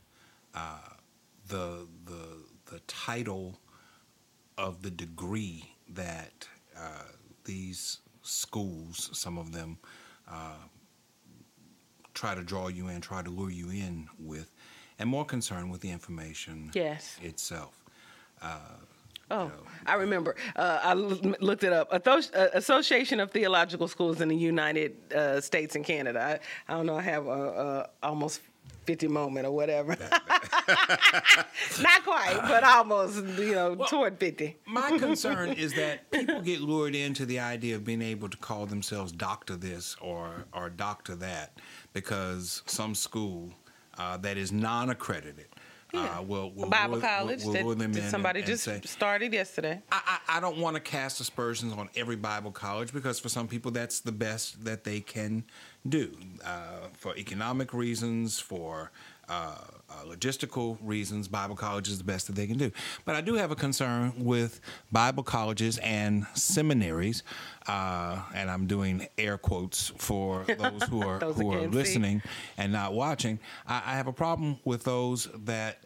uh, 0.54 0.78
the 1.48 1.86
the 2.04 2.44
the 2.70 2.78
title 2.86 3.58
of 4.56 4.82
the 4.82 4.90
degree 4.90 5.74
that 5.88 6.46
uh, 6.78 7.02
these 7.44 7.98
schools, 8.24 9.10
some 9.12 9.38
of 9.38 9.52
them, 9.52 9.78
uh, 10.28 10.54
try 12.14 12.34
to 12.34 12.42
draw 12.42 12.68
you 12.68 12.88
in, 12.88 13.00
try 13.00 13.22
to 13.22 13.30
lure 13.30 13.50
you 13.50 13.68
in 13.70 14.08
with, 14.18 14.50
and 14.98 15.08
more 15.08 15.24
concerned 15.24 15.70
with 15.70 15.80
the 15.80 15.90
information 15.90 16.70
Yes. 16.74 17.18
itself. 17.22 17.74
Oh, 19.30 19.50
I 19.86 19.94
remember. 19.94 20.36
Uh, 20.54 20.80
I 20.82 20.90
l- 20.90 21.18
looked 21.40 21.64
it 21.64 21.72
up. 21.72 21.88
Uh, 21.90 22.48
Association 22.52 23.20
of 23.20 23.30
Theological 23.30 23.88
Schools 23.88 24.20
in 24.20 24.28
the 24.28 24.36
United 24.36 24.96
uh, 25.14 25.40
States 25.40 25.76
and 25.76 25.84
Canada. 25.84 26.20
I, 26.68 26.72
I 26.72 26.76
don't 26.76 26.86
know. 26.86 26.96
I 26.96 27.02
have 27.02 27.26
a, 27.26 27.30
a 28.02 28.06
almost 28.06 28.42
fifty 28.84 29.08
moment 29.08 29.46
or 29.46 29.52
whatever. 29.52 29.96
Not 31.80 32.04
quite, 32.04 32.38
but 32.42 32.64
almost. 32.64 33.24
You 33.38 33.52
know, 33.54 33.74
toward 33.88 34.18
fifty. 34.18 34.56
My 34.66 34.96
concern 34.98 35.50
is 35.52 35.74
that 35.74 36.10
people 36.10 36.40
get 36.40 36.60
lured 36.60 36.94
into 36.94 37.26
the 37.26 37.40
idea 37.40 37.76
of 37.76 37.84
being 37.84 38.02
able 38.02 38.28
to 38.28 38.36
call 38.36 38.66
themselves 38.66 39.12
doctor 39.12 39.56
this 39.56 39.96
or 40.00 40.44
or 40.52 40.70
doctor 40.70 41.14
that 41.16 41.58
because 41.92 42.62
some 42.66 42.94
school 42.94 43.52
uh, 43.98 44.16
that 44.18 44.36
is 44.36 44.50
non-accredited 44.52 45.46
Yeah. 45.92 46.18
Uh, 46.18 46.22
we'll, 46.22 46.50
we'll 46.50 46.68
Bible 46.68 46.94
lure- 46.94 47.02
college 47.02 47.44
we'll, 47.44 47.74
that, 47.76 47.92
that 47.92 48.10
somebody 48.10 48.40
and, 48.40 48.48
and 48.48 48.58
just 48.58 48.64
say, 48.64 48.80
started 48.84 49.32
yesterday. 49.32 49.80
I, 49.92 50.18
I, 50.28 50.38
I 50.38 50.40
don't 50.40 50.58
want 50.58 50.74
to 50.74 50.80
cast 50.80 51.20
aspersions 51.20 51.72
on 51.72 51.88
every 51.94 52.16
Bible 52.16 52.50
college 52.50 52.92
because 52.92 53.20
for 53.20 53.28
some 53.28 53.46
people 53.46 53.70
that's 53.70 54.00
the 54.00 54.10
best 54.12 54.64
that 54.64 54.82
they 54.82 55.00
can 55.00 55.44
do 55.88 56.10
uh, 56.44 56.88
for 56.92 57.16
economic 57.16 57.72
reasons, 57.74 58.40
for 58.40 58.90
uh, 59.28 59.56
uh, 59.90 60.04
logistical 60.06 60.78
reasons. 60.82 61.28
Bible 61.28 61.56
college 61.56 61.88
is 61.88 61.98
the 61.98 62.04
best 62.04 62.26
that 62.26 62.34
they 62.36 62.46
can 62.46 62.58
do. 62.58 62.70
But 63.04 63.16
I 63.16 63.20
do 63.20 63.34
have 63.34 63.50
a 63.50 63.56
concern 63.56 64.12
with 64.18 64.60
Bible 64.92 65.22
colleges 65.22 65.78
and 65.78 66.26
seminaries, 66.34 67.22
uh, 67.66 68.22
and 68.34 68.50
I'm 68.50 68.66
doing 68.66 69.06
air 69.18 69.38
quotes 69.38 69.92
for 69.96 70.44
those 70.44 70.82
who 70.84 71.02
are 71.02 71.18
Those 71.24 71.36
who 71.36 71.52
are 71.52 71.60
can't 71.60 71.72
see. 71.72 71.78
listening 71.78 72.22
and 72.56 72.72
not 72.72 72.94
watching. 72.94 73.38
I, 73.66 73.82
I 73.86 73.96
have 73.96 74.06
a 74.06 74.12
problem 74.12 74.58
with 74.64 74.84
those 74.84 75.28
that 75.44 75.80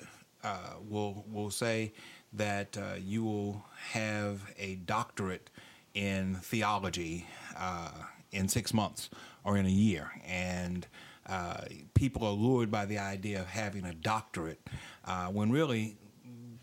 uh, 0.45 0.75
will 0.89 1.25
will 1.31 1.51
say 1.51 1.93
that 2.35 2.77
uh, 2.77 2.97
you 3.05 3.25
will 3.25 3.65
have 3.93 4.41
a 4.59 4.77
doctorate 4.77 5.51
in 5.95 6.37
theology 6.43 7.27
uh, 7.57 7.91
in 8.33 8.47
six 8.49 8.75
months 8.75 9.11
or 9.49 9.57
in 9.57 9.65
a 9.65 9.71
year, 9.71 10.11
and 10.27 10.87
uh, 11.27 11.63
people 11.95 12.27
are 12.27 12.33
lured 12.33 12.71
by 12.71 12.85
the 12.85 12.99
idea 12.99 13.41
of 13.41 13.47
having 13.47 13.85
a 13.87 13.95
doctorate 13.95 14.61
uh, 15.07 15.27
when 15.29 15.51
really 15.51 15.97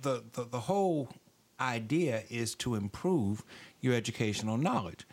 the, 0.01 0.23
the 0.33 0.43
the 0.43 0.59
whole 0.59 1.09
idea 1.59 2.23
is 2.29 2.53
to 2.55 2.75
improve 2.75 3.43
your 3.81 3.95
educational 3.95 4.57
knowledge. 4.57 5.05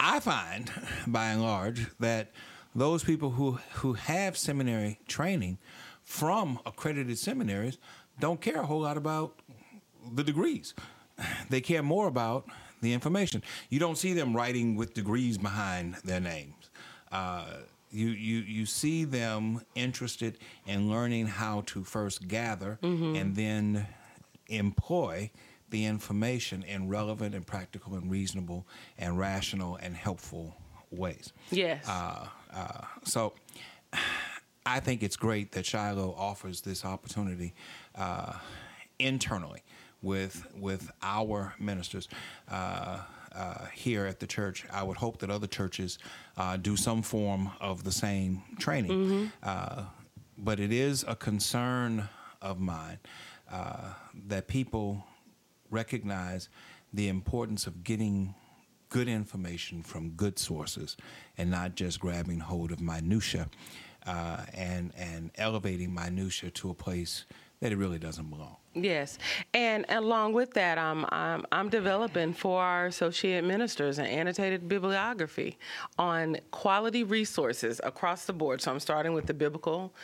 I 0.00 0.20
find, 0.20 0.70
by 1.06 1.26
and 1.28 1.42
large, 1.42 1.86
that 2.00 2.32
those 2.74 3.04
people 3.04 3.30
who, 3.30 3.58
who 3.74 3.94
have 3.94 4.36
seminary 4.36 4.98
training 5.06 5.58
from 6.02 6.58
accredited 6.66 7.18
seminaries 7.18 7.78
don't 8.18 8.40
care 8.40 8.60
a 8.60 8.66
whole 8.66 8.80
lot 8.80 8.96
about 8.96 9.38
the 10.14 10.24
degrees. 10.24 10.74
They 11.50 11.60
care 11.60 11.82
more 11.82 12.08
about 12.08 12.46
the 12.82 12.92
information. 12.92 13.42
You 13.70 13.78
don't 13.78 13.96
see 13.96 14.12
them 14.12 14.36
writing 14.36 14.76
with 14.76 14.94
degrees 14.94 15.38
behind 15.38 15.96
their 16.04 16.20
names. 16.20 16.55
Uh, 17.12 17.46
you, 17.90 18.08
you, 18.08 18.38
you 18.38 18.66
see 18.66 19.04
them 19.04 19.62
interested 19.74 20.38
in 20.66 20.90
learning 20.90 21.26
how 21.26 21.62
to 21.66 21.84
first 21.84 22.28
gather 22.28 22.78
and 22.82 23.34
then 23.36 23.86
employ 24.48 25.30
the 25.70 25.84
information 25.84 26.62
in 26.62 26.88
relevant 26.88 27.34
and 27.34 27.46
practical 27.46 27.94
and 27.94 28.10
reasonable 28.10 28.66
and 28.98 29.18
rational 29.18 29.76
and 29.76 29.96
helpful 29.96 30.56
ways. 30.90 31.32
Yes. 31.50 31.88
Uh, 31.88 32.26
uh, 32.52 32.82
so 33.04 33.34
I 34.64 34.80
think 34.80 35.02
it's 35.02 35.16
great 35.16 35.52
that 35.52 35.66
Shiloh 35.66 36.14
offers 36.16 36.60
this 36.60 36.84
opportunity 36.84 37.54
uh, 37.94 38.34
internally 38.98 39.62
with 40.02 40.46
with 40.54 40.90
our 41.02 41.54
ministers. 41.58 42.08
Uh, 42.48 43.00
uh, 43.36 43.66
here 43.74 44.06
at 44.06 44.18
the 44.18 44.26
church, 44.26 44.64
I 44.72 44.82
would 44.82 44.96
hope 44.96 45.18
that 45.18 45.30
other 45.30 45.46
churches 45.46 45.98
uh, 46.36 46.56
do 46.56 46.76
some 46.76 47.02
form 47.02 47.50
of 47.60 47.84
the 47.84 47.92
same 47.92 48.42
training. 48.58 49.30
Uh, 49.42 49.82
but 50.38 50.60
it 50.60 50.72
is 50.72 51.04
a 51.06 51.14
concern 51.16 52.08
of 52.42 52.58
mine 52.58 52.98
uh, 53.50 53.92
that 54.26 54.48
people 54.48 55.04
recognize 55.70 56.48
the 56.92 57.08
importance 57.08 57.66
of 57.66 57.84
getting 57.84 58.34
good 58.88 59.08
information 59.08 59.82
from 59.82 60.10
good 60.10 60.38
sources 60.38 60.96
and 61.36 61.50
not 61.50 61.74
just 61.74 62.00
grabbing 62.00 62.38
hold 62.40 62.70
of 62.70 62.80
minutia 62.80 63.48
uh, 64.06 64.44
and 64.54 64.92
and 64.96 65.30
elevating 65.36 65.92
minutia 65.92 66.50
to 66.50 66.70
a 66.70 66.74
place 66.74 67.24
that 67.60 67.72
it 67.72 67.76
really 67.76 67.98
doesn't 67.98 68.28
belong. 68.28 68.56
Yes, 68.74 69.18
and 69.54 69.86
along 69.88 70.34
with 70.34 70.52
that, 70.52 70.76
I'm 70.76 71.06
I'm, 71.08 71.46
I'm 71.50 71.70
developing 71.70 72.34
for 72.34 72.60
our 72.60 72.86
associate 72.86 73.42
ministers 73.42 73.98
an 73.98 74.04
annotated 74.04 74.68
bibliography 74.68 75.56
on 75.98 76.36
quality 76.50 77.02
resources 77.02 77.80
across 77.82 78.26
the 78.26 78.34
board. 78.34 78.60
So 78.60 78.70
I'm 78.70 78.80
starting 78.80 79.14
with 79.14 79.24
the 79.24 79.34
biblical 79.34 79.94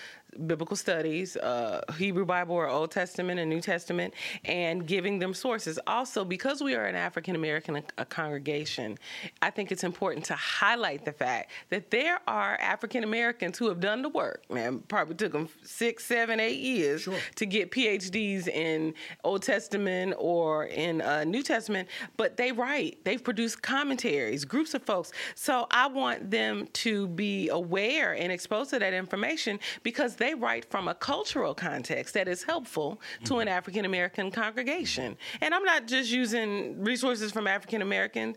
biblical 0.47 0.77
studies, 0.77 1.37
uh, 1.37 1.83
Hebrew 1.99 2.25
Bible 2.25 2.55
or 2.55 2.69
Old 2.69 2.91
Testament 2.91 3.39
and 3.41 3.49
New 3.51 3.61
Testament, 3.61 4.15
and 4.45 4.87
giving 4.87 5.19
them 5.19 5.35
sources. 5.35 5.79
Also, 5.87 6.25
because 6.25 6.63
we 6.63 6.75
are 6.75 6.87
an 6.87 6.95
African 6.95 7.37
American 7.37 7.83
congregation, 8.09 8.99
I 9.41 9.51
think 9.51 9.73
it's 9.73 9.85
important 9.85 10.25
to 10.27 10.35
highlight 10.35 11.05
the 11.05 11.13
fact 11.13 11.51
that 11.71 11.91
there 11.91 12.21
are 12.27 12.57
African 12.61 13.05
Americans 13.05 13.59
who 13.59 13.69
have 13.69 13.81
done 13.81 14.03
the 14.03 14.09
work. 14.09 14.45
Man, 14.51 14.81
probably 14.89 15.15
took 15.15 15.33
them 15.33 15.49
six, 15.63 16.05
seven, 16.05 16.41
eight 16.41 16.61
years 16.61 17.03
Sure. 17.03 17.19
to 17.37 17.47
get 17.47 17.71
PhDs 17.71 18.49
in 18.49 18.95
Old 19.25 19.43
Testament 19.43 20.15
or 20.19 20.67
in 20.67 21.01
uh, 21.01 21.25
New 21.25 21.43
Testament, 21.43 21.89
but 22.17 22.37
they 22.37 22.53
write. 22.53 23.05
They've 23.05 23.23
produced 23.23 23.63
commentaries, 23.63 24.45
groups 24.45 24.75
of 24.75 24.83
folks. 24.83 25.13
So 25.35 25.67
I 25.71 25.87
want 25.89 26.31
them 26.31 26.69
to 26.75 27.09
be 27.09 27.49
aware 27.49 28.15
and 28.15 28.33
exposed 28.33 28.71
to 28.71 28.79
that 28.79 28.93
information 28.93 29.59
because 29.83 30.17
they 30.23 30.35
write 30.35 30.65
from 30.71 30.87
a 30.87 30.95
cultural 30.95 31.53
context 31.53 32.15
that 32.15 32.29
is 32.29 32.45
helpful 32.45 33.01
to 33.25 33.39
an 33.39 33.49
African 33.49 33.85
American 33.85 34.31
congregation. 34.31 35.17
And 35.41 35.53
I'm 35.53 35.65
not 35.65 35.89
just 35.89 36.13
using 36.13 36.81
resources 36.81 37.33
from 37.33 37.49
African 37.49 37.83
American, 37.83 38.37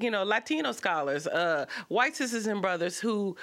you 0.00 0.10
know 0.10 0.24
Latino 0.24 0.72
scholars, 0.72 1.28
uh, 1.28 1.66
white 1.86 2.16
sisters 2.16 2.48
and 2.48 2.60
brothers 2.60 2.98
who 2.98 3.36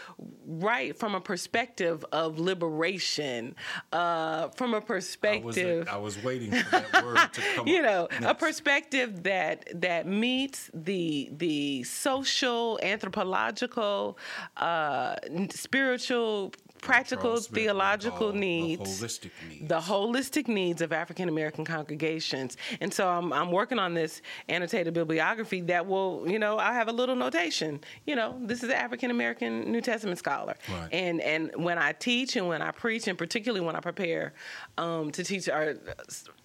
write 0.45 0.99
from 0.99 1.15
a 1.15 1.21
perspective 1.21 2.03
of 2.11 2.39
liberation, 2.39 3.55
uh, 3.93 4.49
from 4.49 4.73
a 4.73 4.77
I 4.77 4.79
was, 4.79 4.85
perspective 4.85 5.87
I 5.89 5.97
was 5.97 6.21
waiting 6.23 6.51
for 6.51 6.71
that 6.71 7.05
word 7.05 7.33
to 7.33 7.41
come 7.55 7.67
you 7.67 7.79
up. 7.79 8.11
know 8.11 8.29
a 8.29 8.35
perspective 8.35 9.23
that 9.23 9.65
that 9.81 10.07
meets 10.07 10.69
the 10.73 11.29
the 11.31 11.83
social 11.83 12.79
anthropological 12.83 14.17
uh 14.57 15.15
spiritual 15.51 16.51
practical 16.87 17.23
Charles 17.23 17.45
Smith 17.45 17.51
would 17.51 17.61
theological 17.61 18.17
call 18.17 18.31
the 18.31 18.39
needs 18.39 19.01
holistic 19.01 19.31
needs. 19.49 19.67
the 19.67 19.79
holistic 19.79 20.47
needs 20.47 20.81
of 20.81 20.91
African 20.91 21.29
American 21.29 21.65
congregations. 21.65 22.57
And 22.81 22.93
so 22.93 23.07
I'm, 23.07 23.31
I'm 23.33 23.51
working 23.51 23.79
on 23.79 23.93
this 23.93 24.21
annotated 24.49 24.93
bibliography 24.93 25.61
that 25.61 25.85
will, 25.85 26.25
you 26.27 26.39
know, 26.39 26.57
I 26.57 26.73
have 26.73 26.87
a 26.87 26.91
little 26.91 27.15
notation. 27.15 27.79
You 28.05 28.15
know, 28.15 28.37
this 28.41 28.63
is 28.63 28.69
an 28.69 28.75
African 28.75 29.11
American 29.11 29.71
New 29.71 29.81
Testament 29.81 30.19
scholar. 30.19 30.55
Right. 30.69 30.89
And 30.91 31.21
and 31.21 31.51
when 31.55 31.77
I 31.77 31.91
teach 31.91 32.35
and 32.35 32.47
when 32.47 32.61
I 32.61 32.71
preach, 32.71 33.07
and 33.07 33.17
particularly 33.17 33.65
when 33.65 33.75
I 33.75 33.79
prepare 33.79 34.33
um, 34.77 35.11
to 35.11 35.23
teach 35.23 35.49
our 35.49 35.75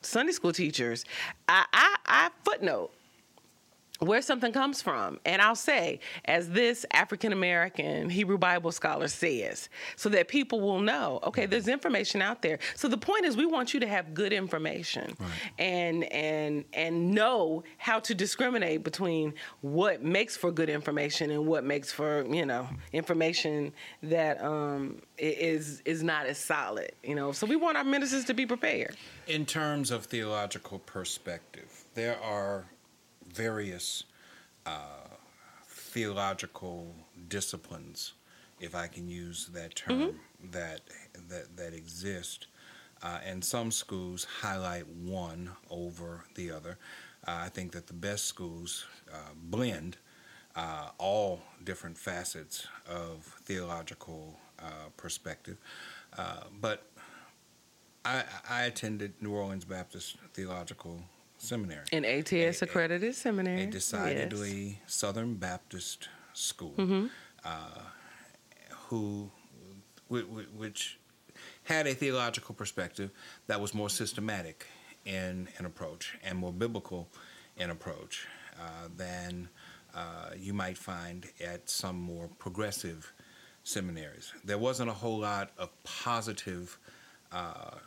Sunday 0.03 0.33
school 0.33 0.53
teachers, 0.53 1.05
I, 1.49 1.65
I, 1.73 1.97
I 2.07 2.31
footnote 2.45 2.93
where 4.02 4.23
something 4.23 4.52
comes 4.52 4.82
from. 4.82 5.21
And 5.25 5.40
I'll 5.40 5.54
say, 5.54 6.00
as 6.25 6.50
this 6.50 6.85
African 6.92 7.32
American 7.32 8.11
Hebrew 8.11 8.38
Bible 8.38 8.73
scholar 8.73 9.09
says, 9.09 9.68
so 9.97 10.09
that 10.11 10.28
people 10.28 10.61
will 10.61 10.80
know, 10.80 11.21
okay, 11.25 11.47
there's 11.47 11.68
information 11.68 12.21
out 12.21 12.42
there. 12.42 12.59
So 12.75 12.88
the 12.88 12.99
point 12.99 13.25
is 13.25 13.37
we 13.37 13.47
want 13.47 13.73
you 13.75 13.80
to 13.80 13.87
have 13.87 14.14
good 14.14 14.32
information 14.32 15.16
and 15.59 16.04
and 16.12 16.64
and 16.73 17.12
know 17.12 17.62
how 17.78 18.00
to 18.00 18.14
discriminate 18.14 18.82
between 18.82 19.35
what 19.61 20.02
makes 20.02 20.37
for 20.37 20.50
good 20.50 20.68
information 20.68 21.30
and 21.30 21.47
what 21.47 21.64
makes 21.64 21.92
for, 21.92 22.25
you 22.26 22.47
know, 22.47 22.68
information 22.92 23.73
that 24.02 24.42
um 24.42 25.00
is 25.18 25.80
is 25.85 26.02
not 26.02 26.26
as 26.26 26.38
solid, 26.38 26.92
you 27.02 27.14
know. 27.14 27.32
So 27.32 27.47
we 27.47 27.56
want 27.56 27.76
our 27.76 27.85
ministers 27.85 28.25
to 28.25 28.35
be 28.35 28.47
prepared. 28.47 28.97
In 29.26 29.47
terms 29.47 29.90
of 29.90 30.06
theological 30.06 30.80
perspective, 30.80 31.85
there 31.94 32.21
are 32.23 32.66
various 33.33 34.05
uh, 34.67 35.09
theological 35.67 36.95
disciplines, 37.29 38.12
if 38.61 38.75
I 38.75 38.87
can 38.87 39.09
use 39.09 39.49
that 39.53 39.75
term, 39.75 40.21
that 40.51 40.81
that 41.29 41.57
that 41.57 41.75
exist, 41.75 42.47
uh, 43.03 43.19
and 43.25 43.45
some 43.45 43.71
schools 43.71 44.27
highlight 44.41 44.87
one 44.89 45.51
over 45.71 46.25
the 46.35 46.51
other. 46.51 46.79
Uh, 47.27 47.43
I 47.45 47.49
think 47.49 47.73
that 47.73 47.87
the 47.87 47.95
best 47.95 48.27
schools 48.27 48.85
uh, 49.12 49.17
blend 49.35 49.97
uh, 50.57 50.89
all 50.99 51.41
different 51.65 51.97
facets 51.97 52.67
of 52.89 53.25
theological 53.45 54.39
uh, 54.59 54.89
perspective, 54.97 55.57
uh, 56.19 56.45
but 56.61 56.87
I, 58.05 58.25
I 58.49 58.62
attended 58.62 59.15
New 59.21 59.33
Orleans 59.33 59.65
Baptist 59.65 60.17
Theological 60.35 61.01
Seminary, 61.47 61.85
An 61.93 62.05
ATS 62.05 62.63
accredited 62.63 63.17
seminary. 63.17 63.63
a 63.63 63.65
yes. 63.65 63.73
decidedly 63.73 64.79
Southern 64.87 65.35
Baptist 65.35 66.09
school, 66.35 66.75
Mm-hmm. 66.79 67.07
uh, 67.45 67.81
who, 68.89 69.29
whi- 70.09 70.21
whi- 70.21 70.47
which 70.57 70.99
had 71.65 71.89
a 71.89 71.95
theological 71.95 72.55
perspective 72.55 73.11
that 73.49 73.61
was 73.61 73.75
more 73.75 73.91
systematic 73.91 74.67
in 75.05 75.49
an 75.59 75.67
approach 75.67 76.17
and 76.23 76.39
more 76.39 76.53
biblical 76.53 77.09
in 77.57 77.71
approach 77.71 78.29
uh, 78.61 78.87
than 78.97 79.49
uh, 79.97 80.31
you 80.39 80.55
might 80.55 80.79
find 80.79 81.27
at 81.45 81.69
some 81.69 81.97
more 82.01 82.29
progressive 82.39 83.13
seminaries. 83.65 84.33
There 84.45 84.59
wasn't 84.59 84.91
a 84.91 84.95
whole 84.95 85.19
lot 85.19 85.51
of 85.59 85.71
positive 85.83 86.79
uh, 87.33 87.79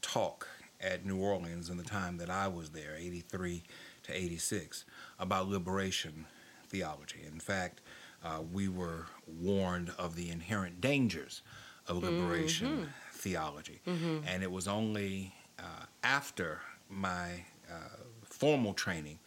talk 0.00 0.48
at 0.80 1.04
New 1.04 1.18
Orleans 1.18 1.70
in 1.70 1.76
the 1.76 1.84
time 1.84 2.18
that 2.18 2.30
I 2.30 2.48
was 2.48 2.70
there, 2.70 2.94
83 2.96 3.62
to 4.04 4.12
86, 4.12 4.84
about 5.18 5.48
liberation 5.48 6.26
theology. 6.68 7.20
In 7.26 7.40
fact, 7.40 7.80
uh, 8.24 8.40
we 8.52 8.68
were 8.68 9.06
warned 9.26 9.92
of 9.98 10.16
the 10.16 10.30
inherent 10.30 10.80
dangers 10.80 11.42
of 11.86 12.02
liberation 12.02 12.68
mm-hmm. 12.68 12.84
theology. 13.12 13.80
Mm-hmm. 13.86 14.18
And 14.26 14.42
it 14.42 14.50
was 14.50 14.66
only 14.66 15.34
uh, 15.58 15.84
after 16.02 16.60
my 16.88 17.44
uh, 17.70 18.02
formal 18.24 18.74
training 18.74 19.18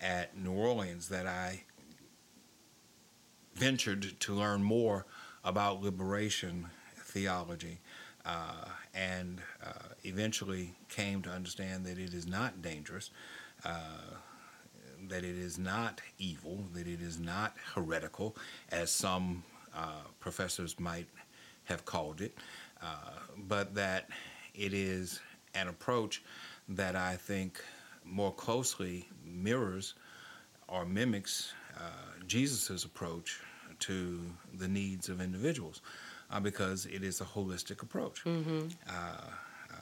at 0.00 0.36
New 0.36 0.52
Orleans 0.52 1.08
that 1.08 1.26
I 1.26 1.64
ventured 3.54 4.18
to 4.20 4.34
learn 4.34 4.62
more 4.62 5.06
about 5.44 5.82
liberation 5.82 6.68
theology 6.96 7.80
uh, 8.24 8.66
and 8.94 9.40
uh, 9.64 9.72
eventually 10.04 10.74
came 10.88 11.22
to 11.22 11.30
understand 11.30 11.84
that 11.84 11.98
it 11.98 12.14
is 12.14 12.26
not 12.26 12.62
dangerous, 12.62 13.10
uh, 13.64 14.14
that 15.08 15.24
it 15.24 15.36
is 15.36 15.58
not 15.58 16.00
evil, 16.18 16.64
that 16.74 16.86
it 16.86 17.00
is 17.00 17.18
not 17.18 17.56
heretical, 17.74 18.36
as 18.70 18.90
some 18.90 19.42
uh, 19.74 20.02
professors 20.20 20.78
might 20.78 21.06
have 21.64 21.84
called 21.84 22.20
it, 22.20 22.36
but 23.48 23.74
that 23.74 24.08
it 24.54 24.72
is 24.74 25.20
an 25.54 25.68
approach 25.68 26.22
that 26.68 26.96
I 26.96 27.16
think 27.16 27.62
more 28.04 28.32
closely 28.32 29.08
mirrors 29.24 29.94
or 30.68 30.84
mimics 30.84 31.52
uh, 31.76 31.80
Jesus' 32.26 32.84
approach 32.84 33.40
to 33.80 34.20
the 34.54 34.68
needs 34.68 35.08
of 35.08 35.20
individuals 35.20 35.80
uh, 36.32 36.40
because 36.40 36.86
it 36.86 37.04
is 37.04 37.20
a 37.20 37.24
holistic 37.24 37.82
approach. 37.82 38.24
Mm-hmm. 38.24 38.68
Uh, 38.88 38.92
uh, 38.92 39.74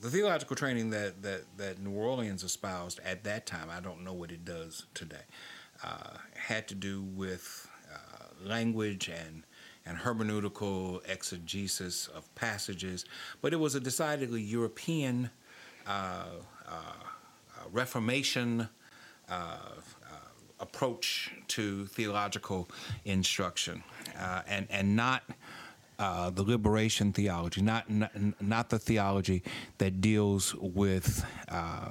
the 0.00 0.10
theological 0.10 0.54
training 0.54 0.90
that, 0.90 1.22
that, 1.22 1.44
that 1.56 1.78
New 1.80 1.92
Orleans 1.92 2.44
espoused 2.44 3.00
at 3.04 3.24
that 3.24 3.46
time, 3.46 3.68
I 3.70 3.80
don't 3.80 4.04
know 4.04 4.12
what 4.12 4.30
it 4.30 4.44
does 4.44 4.86
today, 4.94 5.24
uh, 5.82 6.18
had 6.36 6.68
to 6.68 6.74
do 6.74 7.02
with 7.02 7.68
uh, 7.92 8.46
language 8.46 9.08
and 9.08 9.44
and 9.86 9.98
hermeneutical 9.98 11.02
exegesis 11.06 12.08
of 12.08 12.34
passages, 12.34 13.04
but 13.42 13.52
it 13.52 13.56
was 13.56 13.74
a 13.74 13.80
decidedly 13.80 14.40
European 14.40 15.28
uh, 15.86 16.24
Reformation 17.70 18.66
approach 20.60 21.32
to 21.48 21.86
theological 21.86 22.68
instruction, 23.04 23.82
uh, 24.18 24.42
and 24.46 24.66
and 24.70 24.96
not. 24.96 25.22
Uh, 25.96 26.28
the 26.30 26.42
liberation 26.42 27.12
theology, 27.12 27.62
not, 27.62 27.88
not, 27.88 28.10
not 28.42 28.68
the 28.68 28.78
theology 28.78 29.44
that 29.78 30.00
deals 30.00 30.52
with 30.56 31.24
uh, 31.48 31.90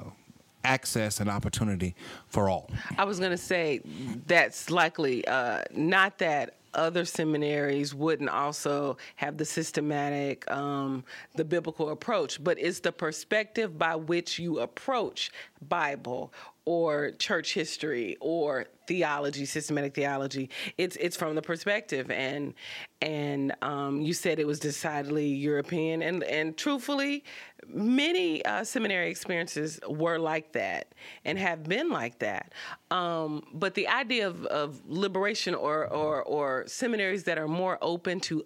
access 0.65 1.19
and 1.19 1.29
opportunity 1.29 1.95
for 2.27 2.49
all. 2.49 2.69
I 2.97 3.05
was 3.05 3.19
going 3.19 3.31
to 3.31 3.37
say 3.37 3.81
that's 4.27 4.69
likely 4.69 5.25
uh, 5.27 5.63
not 5.73 6.17
that 6.17 6.55
other 6.75 7.05
seminaries 7.05 7.93
wouldn't 7.93 8.29
also 8.29 8.97
have 9.15 9.37
the 9.37 9.45
systematic, 9.45 10.49
um, 10.51 11.03
the 11.35 11.45
biblical 11.45 11.89
approach, 11.89 12.43
but 12.43 12.57
it's 12.59 12.79
the 12.79 12.91
perspective 12.91 13.77
by 13.77 13.95
which 13.95 14.39
you 14.39 14.59
approach 14.59 15.31
Bible 15.67 16.33
or 16.65 17.11
church 17.11 17.53
history 17.53 18.17
or 18.21 18.65
theology, 18.87 19.45
systematic 19.45 19.93
theology. 19.93 20.49
It's 20.77 20.95
it's 20.97 21.17
from 21.17 21.35
the 21.35 21.41
perspective, 21.41 22.09
and 22.09 22.53
and 23.01 23.53
um, 23.61 24.01
you 24.01 24.13
said 24.13 24.39
it 24.39 24.47
was 24.47 24.59
decidedly 24.59 25.27
European, 25.27 26.01
and 26.01 26.23
and 26.23 26.55
truthfully, 26.57 27.23
many 27.67 28.43
uh, 28.45 28.63
seminary 28.63 29.09
experiences 29.09 29.79
were 29.87 30.17
like 30.17 30.51
that 30.53 30.93
and 31.25 31.37
have 31.37 31.63
been 31.63 31.89
like 31.89 32.19
that. 32.19 32.53
Um, 32.91 33.43
but 33.53 33.73
the 33.73 33.87
idea 33.87 34.27
of, 34.27 34.45
of 34.45 34.81
liberation 34.87 35.55
or, 35.55 35.87
or 35.87 36.23
or 36.23 36.63
seminaries 36.67 37.23
that 37.25 37.37
are 37.37 37.47
more 37.47 37.77
open 37.81 38.19
to 38.21 38.45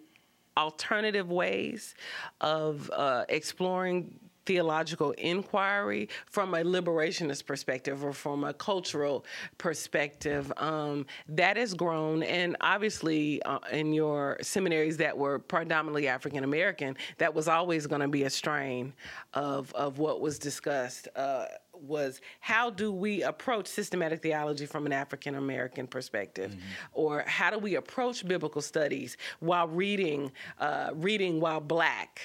alternative 0.57 1.29
ways 1.29 1.95
of 2.41 2.89
uh, 2.93 3.25
exploring 3.29 4.19
theological 4.47 5.11
inquiry 5.11 6.09
from 6.25 6.53
a 6.55 6.63
liberationist 6.63 7.45
perspective 7.45 8.03
or 8.03 8.13
from 8.13 8.43
a 8.45 8.53
cultural 8.53 9.25
perspective. 9.57 10.51
Um, 10.57 11.05
that 11.27 11.57
has 11.57 11.73
grown, 11.73 12.23
and 12.23 12.55
obviously, 12.61 13.43
uh, 13.43 13.59
in 13.71 13.93
your 13.93 14.37
seminaries 14.41 14.97
that 14.97 15.15
were 15.15 15.37
predominantly 15.37 16.07
African 16.07 16.43
American, 16.43 16.95
that 17.19 17.33
was 17.35 17.47
always 17.47 17.85
going 17.85 18.01
to 18.01 18.07
be 18.07 18.23
a 18.23 18.29
strain 18.29 18.93
of 19.33 19.71
of 19.73 19.99
what 19.99 20.21
was 20.21 20.39
discussed. 20.39 21.07
Uh, 21.15 21.45
was 21.81 22.21
how 22.39 22.71
do 22.71 22.91
we 22.91 23.21
approach 23.23 23.67
systematic 23.67 24.21
theology 24.21 24.65
from 24.65 24.85
an 24.85 24.93
African 24.93 25.35
American 25.35 25.85
perspective, 25.85 26.51
mm-hmm. 26.51 26.61
or 26.93 27.23
how 27.27 27.49
do 27.51 27.59
we 27.59 27.75
approach 27.75 28.27
biblical 28.27 28.61
studies 28.61 29.17
while 29.39 29.67
reading, 29.67 30.31
uh, 30.59 30.89
reading 30.95 31.39
while 31.39 31.59
black, 31.59 32.21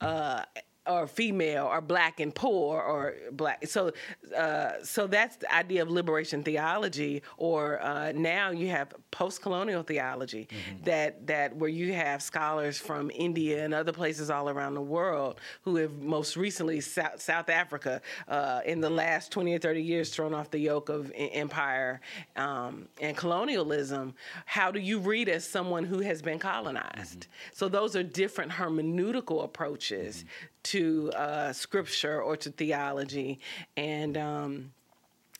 uh, 0.00 0.42
or 0.86 1.06
female 1.06 1.66
or 1.66 1.80
black 1.80 2.20
and 2.20 2.34
poor 2.34 2.80
or 2.80 3.14
black 3.32 3.66
so 3.66 3.92
uh, 4.36 4.72
so 4.82 5.06
that's 5.06 5.36
the 5.36 5.54
idea 5.54 5.82
of 5.82 5.90
liberation 5.90 6.42
theology 6.42 7.22
or 7.36 7.80
uh, 7.82 8.12
now 8.12 8.50
you 8.50 8.68
have 8.68 8.94
post-colonial 9.10 9.82
theology 9.82 10.48
mm-hmm. 10.50 10.84
that 10.84 11.26
that 11.26 11.54
where 11.54 11.68
you 11.68 11.92
have 11.92 12.22
scholars 12.22 12.78
from 12.78 13.10
India 13.14 13.62
and 13.62 13.74
other 13.74 13.92
places 13.92 14.30
all 14.30 14.48
around 14.48 14.74
the 14.74 14.80
world 14.80 15.38
who 15.62 15.76
have 15.76 16.00
most 16.00 16.36
recently 16.36 16.80
South, 16.80 17.20
South 17.20 17.50
Africa 17.50 18.00
uh, 18.28 18.60
in 18.64 18.80
the 18.80 18.90
last 18.90 19.30
20 19.32 19.54
or 19.54 19.58
30 19.58 19.82
years 19.82 20.10
thrown 20.10 20.32
off 20.32 20.50
the 20.50 20.58
yoke 20.58 20.88
of 20.88 21.12
empire 21.14 22.00
um, 22.36 22.88
and 23.02 23.18
colonialism 23.18 24.14
how 24.46 24.70
do 24.70 24.80
you 24.80 24.98
read 24.98 25.28
as 25.28 25.46
someone 25.46 25.84
who 25.84 26.00
has 26.00 26.22
been 26.22 26.38
colonized 26.38 27.20
mm-hmm. 27.20 27.50
so 27.52 27.68
those 27.68 27.94
are 27.94 28.02
different 28.02 28.50
hermeneutical 28.50 29.44
approaches 29.44 30.18
mm-hmm 30.18 30.28
to 30.64 31.10
uh, 31.12 31.52
scripture 31.52 32.22
or 32.22 32.36
to 32.36 32.50
theology. 32.50 33.40
And 33.76 34.16
um, 34.16 34.72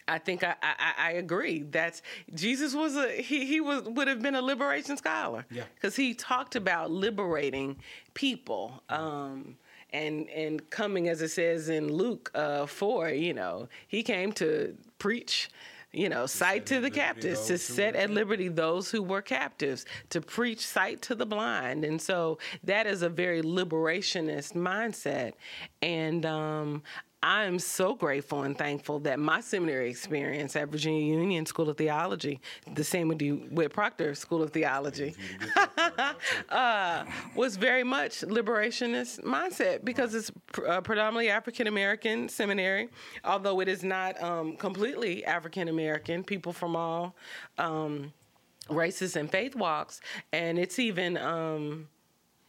I 0.09 0.19
think 0.19 0.43
I, 0.43 0.55
I, 0.63 0.93
I, 0.99 1.11
agree. 1.13 1.63
That's 1.63 2.03
Jesus 2.35 2.75
was 2.75 2.97
a 2.97 3.23
he 3.23 3.47
he 3.47 3.61
was 3.61 3.83
would 3.83 4.09
have 4.09 4.23
been 4.23 4.35
a 4.35 4.43
liberation 4.43 4.97
scholar. 4.97 5.47
Yeah, 5.51 5.65
because 5.75 5.95
he 5.97 6.15
talked 6.15 6.57
about 6.57 6.91
liberating 6.91 7.77
people. 8.15 8.83
Um, 8.89 9.57
and 9.93 10.29
and 10.31 10.69
coming 10.71 11.09
as 11.09 11.21
it 11.21 11.31
says 11.31 11.69
in 11.69 11.93
Luke 11.93 12.31
uh, 12.35 12.67
four, 12.67 13.11
you 13.11 13.35
know, 13.35 13.69
he 13.89 14.03
came 14.03 14.33
to 14.35 14.77
preach 14.99 15.49
you 15.93 16.09
know, 16.09 16.27
sight 16.27 16.67
to 16.67 16.81
the 16.81 16.91
captives, 16.91 17.47
to 17.47 17.59
set 17.59 17.97
at 17.97 18.11
liberty 18.11 18.49
those 18.49 18.91
who 18.91 19.03
were 19.03 19.23
captives, 19.23 19.85
to 20.11 20.21
preach 20.21 20.65
sight 20.65 21.03
to 21.03 21.15
the 21.15 21.27
blind. 21.27 21.85
And 21.85 22.01
so 22.01 22.39
that 22.65 22.87
is 22.87 23.03
a 23.03 23.09
very 23.09 23.43
liberationist 23.43 24.53
mindset. 24.53 25.33
And 25.83 26.25
um, 26.25 26.83
I 27.23 27.45
am 27.45 27.59
so 27.59 27.95
grateful 27.95 28.45
and 28.45 28.57
thankful 28.57 28.99
that 29.01 29.19
my 29.19 29.43
seminary 29.43 29.91
experience 29.91 30.57
at 30.57 30.69
Virginia 30.69 31.03
Union 31.03 31.45
School 31.45 31.69
of 31.69 31.77
Theology, 31.77 32.41
the 32.75 32.83
same 32.83 33.09
with 33.09 33.21
you 33.21 33.47
with 33.51 33.75
Proctor 33.75 34.15
School 34.15 34.43
of 34.43 34.53
Theology, 34.53 35.15
uh, 36.49 37.05
was 37.35 37.57
very 37.57 37.85
much 37.85 38.23
liberationist 38.23 39.21
mindset 39.23 39.85
because 39.85 40.15
it's 40.15 40.31
pr- 40.53 40.67
uh, 40.67 40.81
predominantly 40.81 41.29
African 41.29 41.67
American 41.67 42.27
seminary, 42.27 42.89
although 43.23 43.61
it 43.61 43.69
is 43.69 43.85
not 43.85 44.21
um, 44.23 44.57
completely 44.57 45.23
African 45.27 45.69
American. 45.69 46.25
People 46.25 46.55
from 46.55 46.75
all 46.75 47.15
um, 47.59 48.15
races 48.71 49.17
and 49.17 49.31
faith 49.31 49.55
walks, 49.55 50.01
and 50.33 50.59
it's 50.59 50.79
even. 50.79 51.19
Um, 51.19 51.89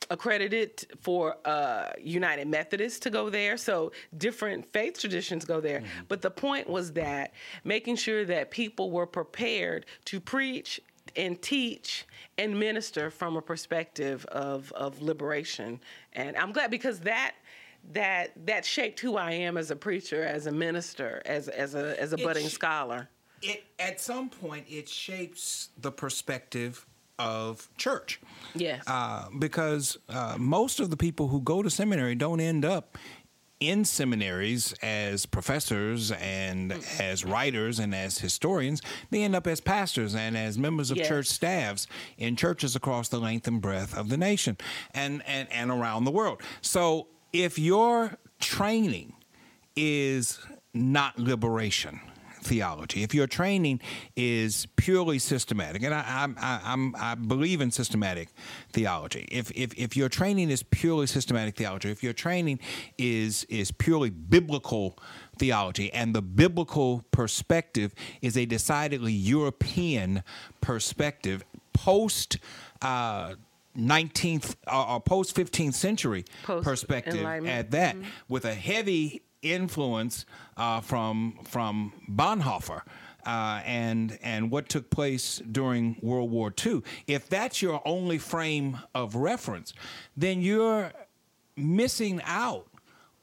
accredited 0.09 0.85
for 0.99 1.37
uh, 1.45 1.91
United 1.99 2.47
Methodists 2.47 2.99
to 2.99 3.09
go 3.09 3.29
there. 3.29 3.57
So 3.57 3.91
different 4.17 4.71
faith 4.71 4.99
traditions 4.99 5.45
go 5.45 5.61
there. 5.61 5.79
Mm-hmm. 5.79 6.03
But 6.07 6.21
the 6.21 6.31
point 6.31 6.69
was 6.69 6.93
that 6.93 7.33
making 7.63 7.95
sure 7.97 8.25
that 8.25 8.51
people 8.51 8.91
were 8.91 9.05
prepared 9.05 9.85
to 10.05 10.19
preach 10.19 10.79
and 11.15 11.41
teach 11.41 12.05
and 12.37 12.57
minister 12.59 13.09
from 13.09 13.35
a 13.35 13.41
perspective 13.41 14.25
of, 14.27 14.71
of 14.73 15.01
liberation. 15.01 15.79
And 16.13 16.35
I'm 16.37 16.51
glad 16.51 16.71
because 16.71 17.01
that 17.01 17.35
that 17.93 18.31
that 18.45 18.63
shaped 18.63 18.99
who 18.99 19.17
I 19.17 19.31
am 19.31 19.57
as 19.57 19.71
a 19.71 19.75
preacher, 19.75 20.23
as 20.23 20.45
a 20.45 20.51
minister, 20.51 21.21
as 21.25 21.47
as 21.47 21.73
a 21.73 21.99
as 21.99 22.13
a 22.13 22.17
budding 22.17 22.47
sh- 22.47 22.53
scholar. 22.53 23.09
It 23.41 23.63
at 23.79 23.99
some 23.99 24.29
point 24.29 24.67
it 24.69 24.87
shapes 24.87 25.69
the 25.79 25.91
perspective 25.91 26.85
of 27.21 27.69
church. 27.77 28.19
Yes. 28.55 28.83
Uh, 28.87 29.27
because 29.37 29.97
uh, 30.09 30.35
most 30.37 30.79
of 30.79 30.89
the 30.89 30.97
people 30.97 31.27
who 31.27 31.41
go 31.41 31.61
to 31.61 31.69
seminary 31.69 32.15
don't 32.15 32.39
end 32.39 32.65
up 32.65 32.97
in 33.59 33.85
seminaries 33.85 34.73
as 34.81 35.27
professors 35.27 36.11
and 36.13 36.73
as 36.99 37.23
writers 37.23 37.77
and 37.77 37.93
as 37.93 38.17
historians, 38.17 38.81
they 39.11 39.21
end 39.21 39.35
up 39.35 39.45
as 39.45 39.61
pastors 39.61 40.15
and 40.15 40.35
as 40.35 40.57
members 40.57 40.89
of 40.89 40.97
yes. 40.97 41.07
church 41.07 41.27
staffs 41.27 41.85
in 42.17 42.35
churches 42.35 42.75
across 42.75 43.07
the 43.09 43.19
length 43.19 43.47
and 43.47 43.61
breadth 43.61 43.95
of 43.95 44.09
the 44.09 44.17
nation 44.17 44.57
and, 44.95 45.21
and, 45.27 45.47
and 45.51 45.69
around 45.69 46.05
the 46.05 46.11
world. 46.11 46.41
So 46.61 47.07
if 47.31 47.59
your 47.59 48.17
training 48.39 49.13
is 49.75 50.39
not 50.73 51.19
liberation 51.19 52.01
theology, 52.41 53.03
if 53.03 53.13
your 53.13 53.27
training 53.27 53.79
is 54.15 54.67
purely 54.75 55.19
systematic, 55.19 55.83
and 55.83 55.93
I, 55.93 56.27
I, 56.37 56.65
I, 56.65 57.11
I 57.11 57.15
believe 57.15 57.61
in 57.61 57.71
systematic 57.71 58.29
theology, 58.71 59.27
if, 59.31 59.51
if, 59.51 59.73
if 59.77 59.95
your 59.95 60.09
training 60.09 60.49
is 60.49 60.63
purely 60.63 61.07
systematic 61.07 61.55
theology, 61.55 61.89
if 61.91 62.03
your 62.03 62.13
training 62.13 62.59
is, 62.97 63.45
is 63.45 63.71
purely 63.71 64.09
biblical 64.09 64.97
theology, 65.37 65.91
and 65.93 66.13
the 66.13 66.21
biblical 66.21 67.05
perspective 67.11 67.93
is 68.21 68.37
a 68.37 68.45
decidedly 68.45 69.13
European 69.13 70.23
perspective 70.61 71.43
post. 71.73 72.37
Uh, 72.81 73.35
19th 73.77 74.55
or 74.69 74.99
post 74.99 75.33
15th 75.33 75.75
century 75.75 76.25
Post 76.43 76.65
perspective 76.65 77.23
at 77.23 77.71
that 77.71 77.95
mm-hmm. 77.95 78.05
with 78.27 78.43
a 78.43 78.53
heavy 78.53 79.21
influence 79.41 80.25
uh, 80.57 80.81
from 80.81 81.39
from 81.43 81.93
Bonhoeffer. 82.09 82.81
Uh, 83.23 83.61
and 83.67 84.17
and 84.23 84.49
what 84.49 84.67
took 84.67 84.89
place 84.89 85.43
during 85.51 85.95
World 86.01 86.31
War 86.31 86.51
II. 86.65 86.81
If 87.05 87.29
that's 87.29 87.61
your 87.61 87.79
only 87.85 88.17
frame 88.17 88.79
of 88.95 89.13
reference, 89.13 89.73
then 90.17 90.41
you're 90.41 90.91
missing 91.55 92.19
out 92.25 92.67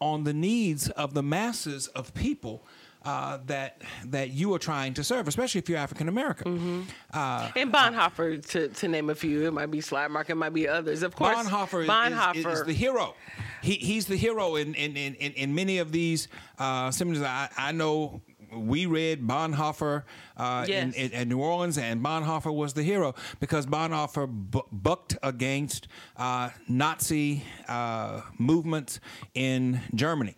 on 0.00 0.22
the 0.22 0.32
needs 0.32 0.88
of 0.90 1.14
the 1.14 1.22
masses 1.22 1.88
of 1.88 2.14
people 2.14 2.64
uh, 3.08 3.38
that 3.46 3.80
that 4.04 4.30
you 4.30 4.52
are 4.52 4.58
trying 4.58 4.92
to 4.92 5.02
serve, 5.02 5.28
especially 5.28 5.60
if 5.60 5.68
you're 5.68 5.78
African 5.78 6.08
American. 6.08 6.58
Mm-hmm. 6.58 6.82
Uh, 7.14 7.50
and 7.56 7.72
Bonhoeffer, 7.72 8.46
to, 8.48 8.68
to 8.68 8.88
name 8.88 9.08
a 9.08 9.14
few, 9.14 9.46
it 9.46 9.52
might 9.52 9.70
be 9.70 9.80
Schleiermacher, 9.80 10.32
it 10.32 10.36
might 10.36 10.52
be 10.52 10.68
others. 10.68 11.02
Of 11.02 11.16
course, 11.16 11.34
Bonhoeffer, 11.34 11.86
Bonhoeffer. 11.86 12.36
Is, 12.36 12.44
is, 12.44 12.60
is 12.60 12.66
the 12.66 12.74
hero. 12.74 13.14
He, 13.62 13.74
he's 13.74 14.06
the 14.06 14.16
hero 14.16 14.56
in 14.56 14.74
in, 14.74 14.94
in, 14.96 15.14
in 15.14 15.54
many 15.54 15.78
of 15.78 15.90
these 15.90 16.28
uh, 16.58 16.90
seminars. 16.90 17.22
I, 17.22 17.48
I 17.56 17.72
know 17.72 18.20
we 18.52 18.84
read 18.84 19.26
Bonhoeffer 19.26 20.02
uh, 20.36 20.66
yes. 20.68 20.84
in, 20.84 20.92
in, 20.92 21.10
in, 21.12 21.28
New 21.30 21.40
Orleans, 21.40 21.78
and 21.78 22.04
Bonhoeffer 22.04 22.54
was 22.54 22.74
the 22.74 22.82
hero 22.82 23.14
because 23.40 23.64
Bonhoeffer 23.64 24.28
bu- 24.28 24.68
bucked 24.70 25.16
against 25.22 25.88
uh, 26.18 26.50
Nazi 26.68 27.42
uh, 27.68 28.20
movements 28.38 29.00
in 29.34 29.80
Germany. 29.94 30.36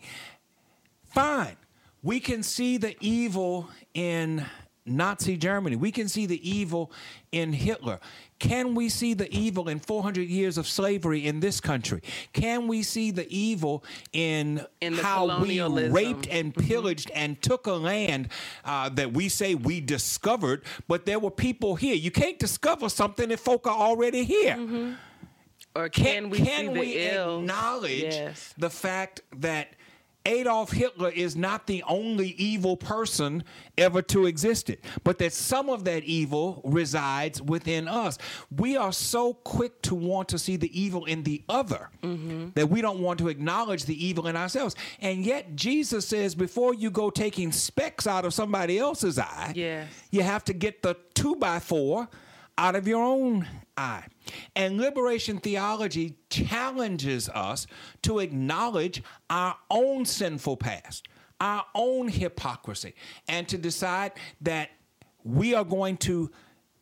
Fine 1.04 1.56
we 2.02 2.20
can 2.20 2.42
see 2.42 2.76
the 2.76 2.96
evil 3.00 3.68
in 3.94 4.44
Nazi 4.86 5.36
Germany. 5.36 5.76
We 5.76 5.92
can 5.92 6.08
see 6.08 6.26
the 6.26 6.48
evil 6.48 6.90
in 7.32 7.52
Hitler. 7.52 8.00
Can 8.38 8.74
we 8.74 8.88
see 8.88 9.12
the 9.12 9.30
evil 9.30 9.68
in 9.68 9.78
400 9.78 10.26
years 10.26 10.56
of 10.56 10.66
slavery 10.66 11.26
in 11.26 11.40
this 11.40 11.60
country? 11.60 12.02
Can 12.32 12.66
we 12.66 12.82
see 12.82 13.10
the 13.10 13.26
evil 13.28 13.84
in, 14.12 14.64
in 14.80 14.94
how 14.94 15.40
we 15.40 15.60
raped 15.60 16.26
and 16.28 16.54
mm-hmm. 16.54 16.66
pillaged 16.66 17.08
mm-hmm. 17.08 17.18
and 17.18 17.42
took 17.42 17.66
a 17.66 17.72
land 17.72 18.28
uh, 18.64 18.88
that 18.90 19.12
we 19.12 19.28
say 19.28 19.54
we 19.54 19.80
discovered, 19.80 20.64
but 20.88 21.04
there 21.04 21.18
were 21.18 21.30
people 21.30 21.76
here? 21.76 21.94
You 21.94 22.10
can't 22.10 22.38
discover 22.38 22.88
something 22.88 23.30
if 23.30 23.40
folk 23.40 23.66
are 23.66 23.76
already 23.76 24.24
here. 24.24 24.56
Mm-hmm. 24.56 24.92
Or 25.76 25.88
can, 25.88 26.04
can 26.04 26.30
we 26.30 26.38
can 26.38 26.72
we 26.72 26.96
acknowledge 26.96 28.14
yes. 28.14 28.54
the 28.58 28.70
fact 28.70 29.20
that 29.36 29.74
Adolf 30.26 30.72
Hitler 30.72 31.08
is 31.08 31.34
not 31.34 31.66
the 31.66 31.82
only 31.84 32.28
evil 32.30 32.76
person 32.76 33.42
ever 33.78 34.02
to 34.02 34.26
exist, 34.26 34.68
it, 34.68 34.84
but 35.02 35.18
that 35.18 35.32
some 35.32 35.70
of 35.70 35.84
that 35.84 36.04
evil 36.04 36.60
resides 36.64 37.40
within 37.40 37.88
us. 37.88 38.18
We 38.54 38.76
are 38.76 38.92
so 38.92 39.34
quick 39.34 39.80
to 39.82 39.94
want 39.94 40.28
to 40.28 40.38
see 40.38 40.56
the 40.56 40.78
evil 40.78 41.06
in 41.06 41.22
the 41.22 41.42
other 41.48 41.88
mm-hmm. 42.02 42.50
that 42.54 42.68
we 42.68 42.82
don't 42.82 43.00
want 43.00 43.18
to 43.20 43.28
acknowledge 43.28 43.84
the 43.84 44.04
evil 44.06 44.26
in 44.26 44.36
ourselves. 44.36 44.76
And 45.00 45.24
yet, 45.24 45.56
Jesus 45.56 46.06
says 46.06 46.34
before 46.34 46.74
you 46.74 46.90
go 46.90 47.08
taking 47.08 47.50
specks 47.50 48.06
out 48.06 48.24
of 48.26 48.34
somebody 48.34 48.78
else's 48.78 49.18
eye, 49.18 49.52
yes. 49.54 49.88
you 50.10 50.22
have 50.22 50.44
to 50.44 50.52
get 50.52 50.82
the 50.82 50.96
two 51.14 51.36
by 51.36 51.60
four 51.60 52.08
out 52.58 52.76
of 52.76 52.86
your 52.86 53.02
own 53.02 53.48
eye. 53.76 54.04
And 54.56 54.78
liberation 54.78 55.38
theology 55.38 56.16
challenges 56.28 57.28
us 57.28 57.66
to 58.02 58.18
acknowledge 58.18 59.02
our 59.28 59.56
own 59.70 60.04
sinful 60.04 60.56
past, 60.56 61.08
our 61.40 61.64
own 61.74 62.08
hypocrisy, 62.08 62.94
and 63.28 63.48
to 63.48 63.58
decide 63.58 64.12
that 64.40 64.70
we 65.24 65.54
are 65.54 65.64
going 65.64 65.96
to 65.98 66.30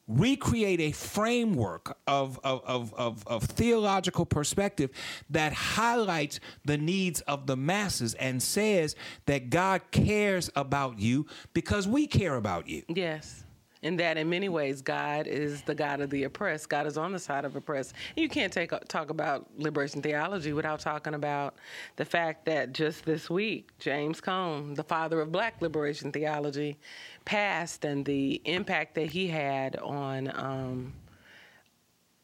recreate 0.08 0.80
a 0.80 0.90
framework 0.92 1.98
of, 2.06 2.40
of, 2.42 2.62
of, 2.64 2.94
of, 2.94 3.26
of 3.26 3.42
theological 3.44 4.24
perspective 4.24 4.90
that 5.28 5.52
highlights 5.52 6.40
the 6.64 6.78
needs 6.78 7.20
of 7.22 7.46
the 7.46 7.56
masses 7.56 8.14
and 8.14 8.42
says 8.42 8.96
that 9.26 9.50
God 9.50 9.82
cares 9.90 10.50
about 10.56 10.98
you 10.98 11.26
because 11.52 11.86
we 11.86 12.06
care 12.06 12.36
about 12.36 12.68
you. 12.68 12.82
Yes 12.88 13.44
in 13.82 13.96
that 13.96 14.16
in 14.16 14.28
many 14.28 14.48
ways 14.48 14.82
god 14.82 15.26
is 15.26 15.62
the 15.62 15.74
god 15.74 16.00
of 16.00 16.10
the 16.10 16.24
oppressed. 16.24 16.68
God 16.68 16.86
is 16.86 16.98
on 16.98 17.12
the 17.12 17.18
side 17.18 17.44
of 17.44 17.56
oppressed. 17.56 17.94
You 18.16 18.28
can't 18.28 18.52
take 18.52 18.72
talk 18.88 19.10
about 19.10 19.46
liberation 19.56 20.02
theology 20.02 20.52
without 20.52 20.80
talking 20.80 21.14
about 21.14 21.56
the 21.96 22.04
fact 22.04 22.44
that 22.46 22.72
just 22.72 23.04
this 23.04 23.30
week 23.30 23.70
james 23.78 24.20
cone 24.20 24.74
the 24.74 24.84
father 24.84 25.20
of 25.20 25.32
black 25.32 25.60
liberation 25.60 26.12
theology 26.12 26.78
passed 27.24 27.84
and 27.84 28.04
the 28.04 28.40
impact 28.44 28.94
that 28.94 29.06
he 29.06 29.28
had 29.28 29.76
on 29.76 30.30
um, 30.34 30.92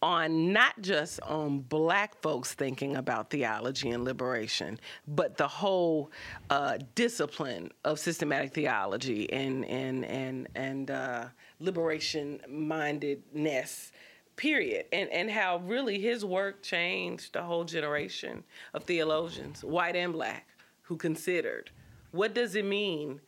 on 0.05 0.53
not 0.53 0.79
just 0.83 1.19
on 1.23 1.61
black 1.61 2.21
folks 2.21 2.53
thinking 2.53 2.97
about 2.97 3.31
theology 3.31 3.89
and 3.89 4.05
liberation, 4.05 4.79
but 5.09 5.39
the 5.39 5.49
whole 5.49 6.11
uh, 6.51 6.77
discipline 6.95 7.71
of 7.87 7.99
systematic 7.99 8.53
theology 8.53 9.33
and 9.33 9.65
and 9.65 10.05
and 10.05 10.47
and 10.55 10.91
uh, 10.91 11.25
liberation 11.61 12.41
mindedness 12.49 13.93
period. 14.37 14.87
And 14.93 15.09
and 15.11 15.31
how 15.31 15.59
really 15.59 16.01
his 16.01 16.25
work 16.25 16.63
changed 16.63 17.35
the 17.35 17.43
whole 17.43 17.65
generation 17.65 18.45
of 18.73 18.85
theologians 18.85 19.63
white 19.63 19.97
and 19.97 20.13
black 20.13 20.49
who 20.83 20.97
considered 20.97 21.71
what 22.11 22.35
does 22.35 22.55
it 22.55 22.65
mean 22.65 23.21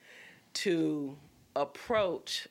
to 0.55 1.17
approach 1.55 2.47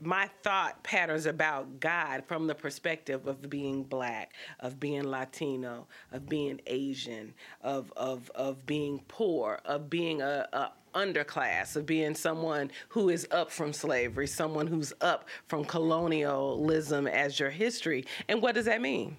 my 0.00 0.28
thought 0.42 0.82
patterns 0.82 1.26
about 1.26 1.80
God 1.80 2.24
from 2.26 2.46
the 2.46 2.54
perspective 2.54 3.26
of 3.26 3.48
being 3.48 3.84
black, 3.84 4.34
of 4.60 4.78
being 4.78 5.04
Latino, 5.04 5.86
of 6.12 6.28
being 6.28 6.60
Asian, 6.66 7.34
of 7.62 7.92
of 7.96 8.30
of 8.34 8.66
being 8.66 9.02
poor, 9.08 9.60
of 9.64 9.88
being 9.88 10.20
a, 10.20 10.46
a 10.52 10.72
underclass, 10.94 11.76
of 11.76 11.86
being 11.86 12.14
someone 12.14 12.70
who 12.88 13.08
is 13.08 13.26
up 13.30 13.50
from 13.50 13.72
slavery, 13.72 14.26
someone 14.26 14.66
who's 14.66 14.92
up 15.00 15.28
from 15.46 15.64
colonialism 15.64 17.06
as 17.06 17.38
your 17.38 17.50
history. 17.50 18.04
And 18.28 18.40
what 18.40 18.54
does 18.54 18.66
that 18.66 18.80
mean? 18.80 19.16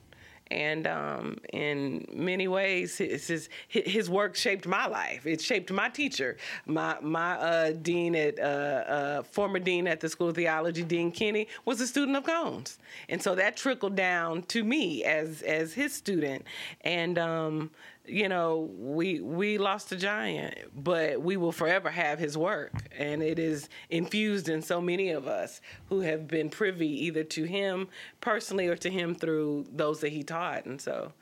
and 0.51 0.85
um, 0.85 1.37
in 1.51 2.05
many 2.13 2.47
ways, 2.47 2.97
his, 2.97 3.49
his 3.67 4.09
work 4.09 4.35
shaped 4.35 4.67
my 4.67 4.85
life. 4.85 5.25
It 5.25 5.41
shaped 5.41 5.71
my 5.71 5.89
teacher, 5.89 6.37
my 6.65 6.97
my 7.01 7.33
uh, 7.37 7.71
dean 7.71 8.15
at 8.15 8.39
uh, 8.39 8.43
uh, 8.43 9.23
former 9.23 9.59
dean 9.59 9.87
at 9.87 9.99
the 9.99 10.09
School 10.09 10.29
of 10.29 10.35
Theology, 10.35 10.83
Dean 10.83 11.11
Kinney, 11.11 11.47
was 11.65 11.81
a 11.81 11.87
student 11.87 12.17
of 12.17 12.23
Cone's, 12.23 12.77
and 13.09 13.21
so 13.21 13.35
that 13.35 13.57
trickled 13.57 13.95
down 13.95 14.43
to 14.43 14.63
me 14.63 15.03
as 15.03 15.41
as 15.41 15.73
his 15.73 15.93
student, 15.93 16.45
and 16.81 17.17
um, 17.17 17.71
you 18.07 18.29
know, 18.29 18.69
we 18.77 19.19
we 19.19 19.57
lost 19.57 19.91
a 19.91 19.95
giant, 19.95 20.55
but 20.75 21.21
we 21.21 21.37
will 21.37 21.51
forever 21.51 21.89
have 21.89 22.19
his 22.19 22.37
work, 22.37 22.73
and 22.97 23.21
it 23.21 23.39
is 23.39 23.69
infused 23.89 24.49
in 24.49 24.61
so 24.61 24.81
many 24.81 25.09
of 25.09 25.27
us 25.27 25.61
who 25.89 26.01
have 26.01 26.27
been 26.27 26.49
privy 26.49 27.05
either 27.05 27.23
to 27.23 27.43
him 27.43 27.87
personally 28.21 28.67
or 28.67 28.75
to 28.77 28.89
him 28.89 29.15
through 29.15 29.65
those 29.71 29.99
that 30.01 30.09
he 30.09 30.23
taught, 30.23 30.65
and 30.65 30.79
so 30.79 31.13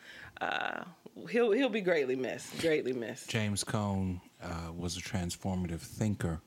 uh, 0.42 0.84
he'll 1.30 1.52
he'll 1.52 1.70
be 1.70 1.82
greatly 1.82 2.16
missed, 2.16 2.60
greatly 2.60 2.94
missed. 2.94 3.30
James 3.30 3.64
Cone 3.64 4.22
uh, 4.42 4.72
was 4.76 4.98
a 4.98 5.02
transformative 5.02 5.82
thinker 5.82 6.42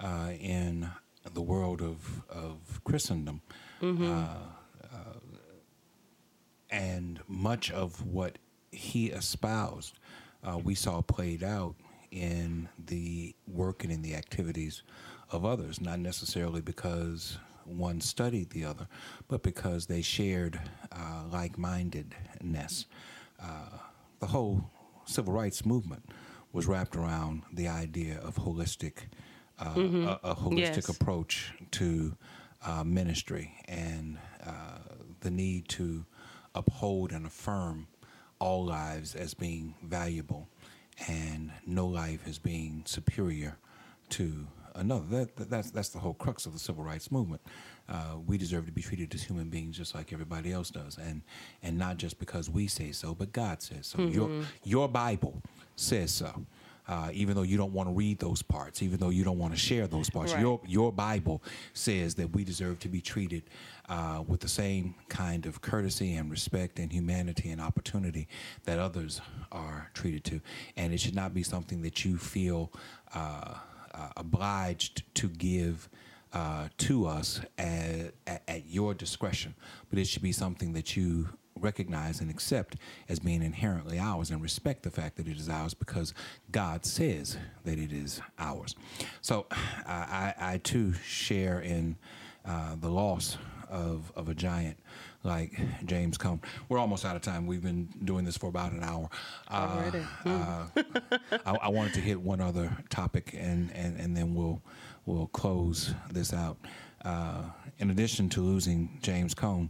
uh, 0.00 0.30
in 0.40 0.88
the 1.32 1.42
world 1.42 1.82
of 1.82 2.22
of 2.28 2.80
Christendom. 2.84 3.40
Mm-hmm. 3.82 4.10
Uh, 4.10 4.26
uh, 4.92 5.18
and 6.70 7.20
much 7.28 7.70
of 7.70 8.04
what 8.04 8.38
he 8.74 9.06
espoused, 9.06 9.98
uh, 10.42 10.58
we 10.58 10.74
saw 10.74 11.00
played 11.02 11.42
out 11.42 11.74
in 12.10 12.68
the 12.86 13.34
work 13.46 13.82
and 13.82 13.92
in 13.92 14.02
the 14.02 14.14
activities 14.14 14.82
of 15.30 15.44
others, 15.44 15.80
not 15.80 15.98
necessarily 15.98 16.60
because 16.60 17.38
one 17.64 18.00
studied 18.00 18.50
the 18.50 18.64
other, 18.64 18.86
but 19.28 19.42
because 19.42 19.86
they 19.86 20.02
shared 20.02 20.60
uh, 20.92 21.22
like 21.32 21.58
mindedness. 21.58 22.86
Uh, 23.42 23.78
the 24.20 24.26
whole 24.26 24.70
civil 25.06 25.32
rights 25.32 25.64
movement 25.66 26.04
was 26.52 26.66
wrapped 26.66 26.94
around 26.94 27.42
the 27.52 27.66
idea 27.66 28.20
of 28.20 28.36
holistic, 28.36 29.06
uh, 29.58 29.74
mm-hmm. 29.74 30.04
a, 30.04 30.20
a, 30.22 30.34
holistic 30.34 30.76
yes. 30.76 30.88
approach 30.88 31.52
to 31.72 32.16
uh, 32.64 32.84
ministry 32.84 33.52
and 33.66 34.18
uh, 34.46 34.78
the 35.20 35.30
need 35.30 35.68
to 35.68 36.04
uphold 36.54 37.12
and 37.12 37.26
affirm 37.26 37.86
all 38.44 38.62
lives 38.62 39.14
as 39.14 39.32
being 39.32 39.74
valuable 39.82 40.46
and 41.08 41.50
no 41.66 41.86
life 41.86 42.20
as 42.28 42.38
being 42.38 42.82
superior 42.84 43.56
to 44.10 44.46
another. 44.74 45.06
That, 45.10 45.36
that, 45.36 45.50
that's 45.50 45.70
that's 45.70 45.88
the 45.88 45.98
whole 45.98 46.12
crux 46.12 46.44
of 46.44 46.52
the 46.52 46.58
civil 46.58 46.84
rights 46.84 47.10
movement. 47.10 47.40
Uh, 47.88 48.16
we 48.26 48.36
deserve 48.36 48.66
to 48.66 48.72
be 48.72 48.82
treated 48.82 49.14
as 49.14 49.22
human 49.22 49.48
beings 49.48 49.78
just 49.78 49.94
like 49.94 50.12
everybody 50.12 50.52
else 50.52 50.70
does, 50.70 50.98
and 50.98 51.22
and 51.62 51.78
not 51.78 51.96
just 51.96 52.18
because 52.18 52.50
we 52.50 52.66
say 52.66 52.92
so, 52.92 53.14
but 53.14 53.32
God 53.32 53.62
says 53.62 53.86
so. 53.86 54.02
Your 54.02 54.28
your 54.62 54.88
Bible 54.88 55.42
says 55.76 56.12
so. 56.12 56.44
Uh, 56.86 57.08
even 57.14 57.34
though 57.34 57.42
you 57.42 57.56
don't 57.56 57.72
want 57.72 57.88
to 57.88 57.94
read 57.94 58.18
those 58.18 58.42
parts, 58.42 58.82
even 58.82 58.98
though 58.98 59.08
you 59.08 59.24
don't 59.24 59.38
want 59.38 59.54
to 59.54 59.58
share 59.58 59.86
those 59.86 60.10
parts, 60.10 60.32
Right. 60.32 60.42
your 60.42 60.60
your 60.66 60.92
Bible 60.92 61.42
says 61.72 62.14
that 62.16 62.34
we 62.34 62.44
deserve 62.44 62.78
to 62.80 62.88
be 62.88 63.00
treated 63.00 63.42
uh, 63.88 64.22
with 64.26 64.40
the 64.40 64.48
same 64.48 64.94
kind 65.08 65.46
of 65.46 65.62
courtesy 65.62 66.14
and 66.14 66.30
respect 66.30 66.78
and 66.78 66.92
humanity 66.92 67.50
and 67.50 67.60
opportunity 67.60 68.28
that 68.64 68.78
others 68.78 69.22
are 69.50 69.90
treated 69.94 70.24
to, 70.24 70.40
and 70.76 70.92
it 70.92 71.00
should 71.00 71.14
not 71.14 71.32
be 71.32 71.42
something 71.42 71.80
that 71.82 72.04
you 72.04 72.18
feel 72.18 72.70
uh, 73.14 73.54
uh, 73.94 74.08
obliged 74.16 75.02
to 75.14 75.28
give. 75.28 75.88
Uh, 76.32 76.66
to 76.78 77.06
us 77.06 77.40
at, 77.58 78.12
at, 78.26 78.42
at 78.48 78.66
your 78.66 78.92
discretion, 78.92 79.54
but 79.88 80.00
it 80.00 80.04
should 80.04 80.20
be 80.20 80.32
something 80.32 80.72
that 80.72 80.96
you 80.96 81.28
recognize 81.64 82.20
and 82.20 82.30
accept 82.30 82.76
as 83.08 83.18
being 83.18 83.42
inherently 83.42 83.98
ours 83.98 84.30
and 84.30 84.40
respect 84.42 84.82
the 84.82 84.90
fact 84.90 85.16
that 85.16 85.26
it 85.26 85.36
is 85.36 85.48
ours 85.48 85.74
because 85.74 86.14
God 86.52 86.84
says 86.84 87.36
that 87.64 87.78
it 87.78 87.92
is 87.92 88.20
ours. 88.38 88.76
So 89.22 89.46
I, 89.86 90.34
I, 90.38 90.52
I 90.52 90.58
too 90.58 90.92
share 90.92 91.60
in 91.60 91.96
uh, 92.46 92.76
the 92.80 92.90
loss 92.90 93.38
of, 93.70 94.12
of 94.14 94.28
a 94.28 94.34
giant 94.34 94.78
like 95.24 95.58
James 95.86 96.18
Cone. 96.18 96.40
We're 96.68 96.78
almost 96.78 97.04
out 97.06 97.16
of 97.16 97.22
time. 97.22 97.46
We've 97.46 97.62
been 97.62 97.88
doing 98.04 98.24
this 98.26 98.36
for 98.36 98.48
about 98.48 98.72
an 98.72 98.82
hour. 98.84 99.08
Uh, 99.50 99.78
Already. 99.78 100.06
uh, 100.26 100.66
I, 101.46 101.56
I 101.62 101.68
wanted 101.70 101.94
to 101.94 102.00
hit 102.00 102.20
one 102.20 102.40
other 102.42 102.76
topic 102.90 103.34
and, 103.36 103.72
and, 103.74 103.98
and 103.98 104.16
then 104.16 104.34
we'll 104.34 104.60
we'll 105.06 105.26
close 105.28 105.94
this 106.10 106.32
out. 106.32 106.56
Uh, 107.04 107.42
in 107.78 107.90
addition 107.90 108.28
to 108.30 108.40
losing 108.40 108.98
James 109.02 109.34
Cone, 109.34 109.68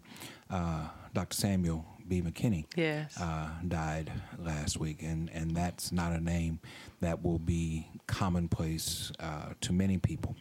uh, 0.54 0.88
Dr. 1.12 1.34
Samuel 1.36 1.84
B. 2.08 2.20
McKinney 2.22 2.66
Yes. 2.76 3.18
uh, 3.20 3.48
died 3.66 4.12
last 4.38 4.78
week, 4.78 5.02
and, 5.02 5.30
and 5.32 5.56
that's 5.56 5.90
not 5.92 6.12
a 6.12 6.20
name 6.20 6.60
that 7.00 7.22
will 7.24 7.38
be 7.38 7.86
commonplace 8.06 9.10
uh, 9.20 9.50
to 9.62 9.72
many 9.72 9.98
people, 9.98 10.36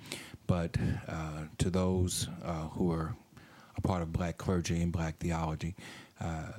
but 0.47 0.75
uh, 1.07 1.43
to 1.57 1.69
those 1.69 2.27
uh, 2.43 2.67
who 2.69 2.91
are 2.91 3.15
a 3.77 3.81
part 3.81 4.01
of 4.01 4.11
black 4.11 4.37
clergy 4.37 4.81
and 4.81 4.91
black 4.91 5.17
theology, 5.19 5.75
uh, 6.21 6.51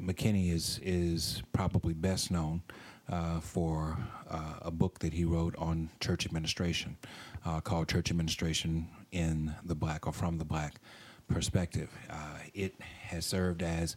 McKinney 0.00 0.52
is 0.52 0.80
is 0.82 1.42
probably 1.52 1.92
best 1.94 2.30
known 2.30 2.62
uh, 3.08 3.40
for 3.40 3.98
uh, 4.30 4.54
a 4.62 4.70
book 4.70 4.98
that 5.00 5.12
he 5.12 5.24
wrote 5.24 5.54
on 5.58 5.90
church 6.00 6.24
administration 6.26 6.96
uh, 7.44 7.60
called 7.60 7.88
Church 7.88 8.10
Administration 8.10 8.88
in 9.12 9.54
the 9.64 9.74
Black 9.74 10.06
or 10.06 10.12
From 10.12 10.38
the 10.38 10.44
Black 10.44 10.80
Perspective. 11.28 11.90
Uh, 12.08 12.38
it 12.54 12.80
has 12.80 13.26
served 13.26 13.62
as 13.62 13.96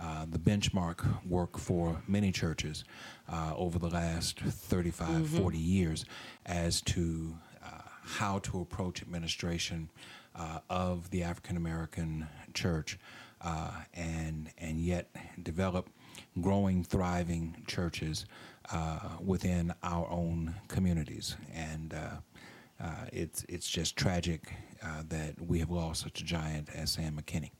uh, 0.00 0.24
the 0.28 0.38
benchmark 0.38 1.24
work 1.26 1.58
for 1.58 2.00
many 2.08 2.32
churches 2.32 2.84
uh, 3.30 3.52
over 3.54 3.78
the 3.78 3.90
last 3.90 4.40
35, 4.40 5.28
40 5.28 5.58
years 5.58 6.04
as 6.46 6.80
to 6.82 7.36
uh, 7.62 7.82
how 8.02 8.38
to 8.40 8.60
approach 8.62 9.02
administration 9.02 9.90
uh, 10.34 10.60
of 10.70 11.10
the 11.10 11.22
African 11.22 11.58
American 11.58 12.26
church 12.54 12.98
uh, 13.42 13.72
and, 13.94 14.50
and 14.58 14.80
yet 14.80 15.10
develop 15.42 15.90
growing, 16.40 16.82
thriving 16.82 17.62
churches 17.66 18.24
uh, 18.72 19.00
within 19.22 19.72
our 19.82 20.08
own 20.10 20.54
communities. 20.68 21.36
And 21.54 21.94
uh, 22.82 23.06
it's, 23.12 23.44
it's 23.48 23.68
just 23.68 23.96
tragic 23.96 24.52
uh, 24.82 25.02
that 25.08 25.40
we 25.40 25.58
have 25.58 25.70
lost 25.70 26.02
such 26.02 26.20
a 26.20 26.24
giant 26.24 26.68
as 26.74 26.92
Sam 26.92 27.20
McKinney. 27.20 27.50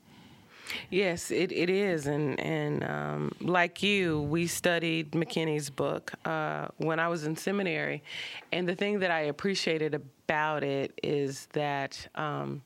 Yes, 0.90 1.30
it, 1.30 1.50
it 1.50 1.68
is, 1.68 2.06
and 2.06 2.38
and 2.38 2.85
um, 2.85 3.33
like 3.40 3.83
you, 3.83 4.22
we 4.22 4.46
studied 4.46 5.12
McKinney's 5.12 5.68
book 5.68 6.12
uh, 6.24 6.68
when 6.76 7.00
I 7.00 7.09
was 7.09 7.24
in 7.24 7.35
seminary, 7.35 8.04
and 8.52 8.68
the 8.68 8.76
thing 8.76 9.00
that 9.00 9.11
I 9.11 9.22
appreciated 9.22 9.94
about 9.94 10.62
it 10.62 10.92
is 11.02 11.46
that. 11.52 12.06
Um, 12.14 12.62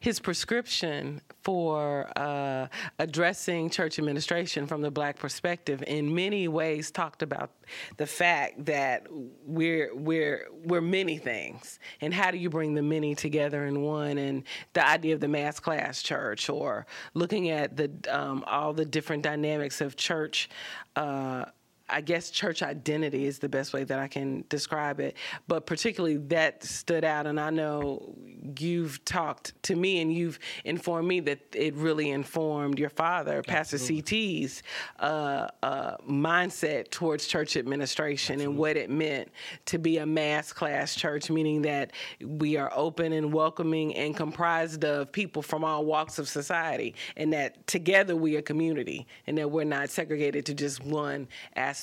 his 0.00 0.20
prescription 0.20 1.20
for 1.42 2.10
uh, 2.16 2.66
addressing 2.98 3.70
church 3.70 3.98
administration 3.98 4.66
from 4.66 4.82
the 4.82 4.90
black 4.90 5.16
perspective 5.16 5.82
in 5.86 6.14
many 6.14 6.48
ways 6.48 6.90
talked 6.90 7.22
about 7.22 7.50
the 7.96 8.06
fact 8.06 8.64
that 8.64 9.06
we're 9.44 9.94
we're 9.94 10.48
we're 10.64 10.80
many 10.80 11.18
things. 11.18 11.78
And 12.00 12.12
how 12.12 12.30
do 12.30 12.38
you 12.38 12.50
bring 12.50 12.74
the 12.74 12.82
many 12.82 13.14
together 13.14 13.66
in 13.66 13.82
one? 13.82 14.18
And 14.18 14.44
the 14.72 14.86
idea 14.86 15.14
of 15.14 15.20
the 15.20 15.28
mass 15.28 15.60
class 15.60 16.02
church 16.02 16.48
or 16.48 16.86
looking 17.14 17.50
at 17.50 17.76
the 17.76 17.90
um, 18.10 18.44
all 18.46 18.72
the 18.72 18.84
different 18.84 19.22
dynamics 19.22 19.80
of 19.80 19.96
church 19.96 20.48
uh, 20.96 21.46
I 21.88 22.00
guess 22.00 22.30
church 22.30 22.62
identity 22.62 23.26
is 23.26 23.38
the 23.38 23.48
best 23.48 23.72
way 23.72 23.84
that 23.84 23.98
I 23.98 24.08
can 24.08 24.44
describe 24.48 24.98
it. 25.00 25.16
But 25.46 25.66
particularly 25.66 26.16
that 26.28 26.64
stood 26.64 27.04
out, 27.04 27.26
and 27.26 27.38
I 27.38 27.50
know 27.50 28.14
you've 28.58 29.04
talked 29.04 29.60
to 29.64 29.76
me 29.76 30.00
and 30.00 30.12
you've 30.12 30.38
informed 30.64 31.06
me 31.06 31.20
that 31.20 31.40
it 31.52 31.74
really 31.74 32.10
informed 32.10 32.78
your 32.78 32.90
father, 32.90 33.42
Pastor 33.42 33.78
CT's 33.78 34.62
uh, 34.98 35.48
uh, 35.62 35.96
mindset 36.08 36.90
towards 36.90 37.26
church 37.26 37.56
administration 37.56 38.40
and 38.40 38.56
what 38.56 38.76
it 38.76 38.90
meant 38.90 39.28
to 39.66 39.78
be 39.78 39.98
a 39.98 40.06
mass 40.06 40.52
class 40.52 40.94
church, 40.94 41.30
meaning 41.30 41.62
that 41.62 41.92
we 42.20 42.56
are 42.56 42.72
open 42.74 43.12
and 43.12 43.32
welcoming 43.32 43.94
and 43.94 44.16
comprised 44.16 44.84
of 44.84 45.12
people 45.12 45.42
from 45.42 45.64
all 45.64 45.84
walks 45.84 46.18
of 46.18 46.28
society, 46.28 46.94
and 47.16 47.32
that 47.32 47.66
together 47.66 48.16
we 48.16 48.36
are 48.36 48.42
community, 48.42 49.06
and 49.26 49.38
that 49.38 49.50
we're 49.50 49.64
not 49.64 49.88
segregated 49.90 50.44
to 50.46 50.54
just 50.54 50.84
one 50.84 51.28
aspect, 51.54 51.75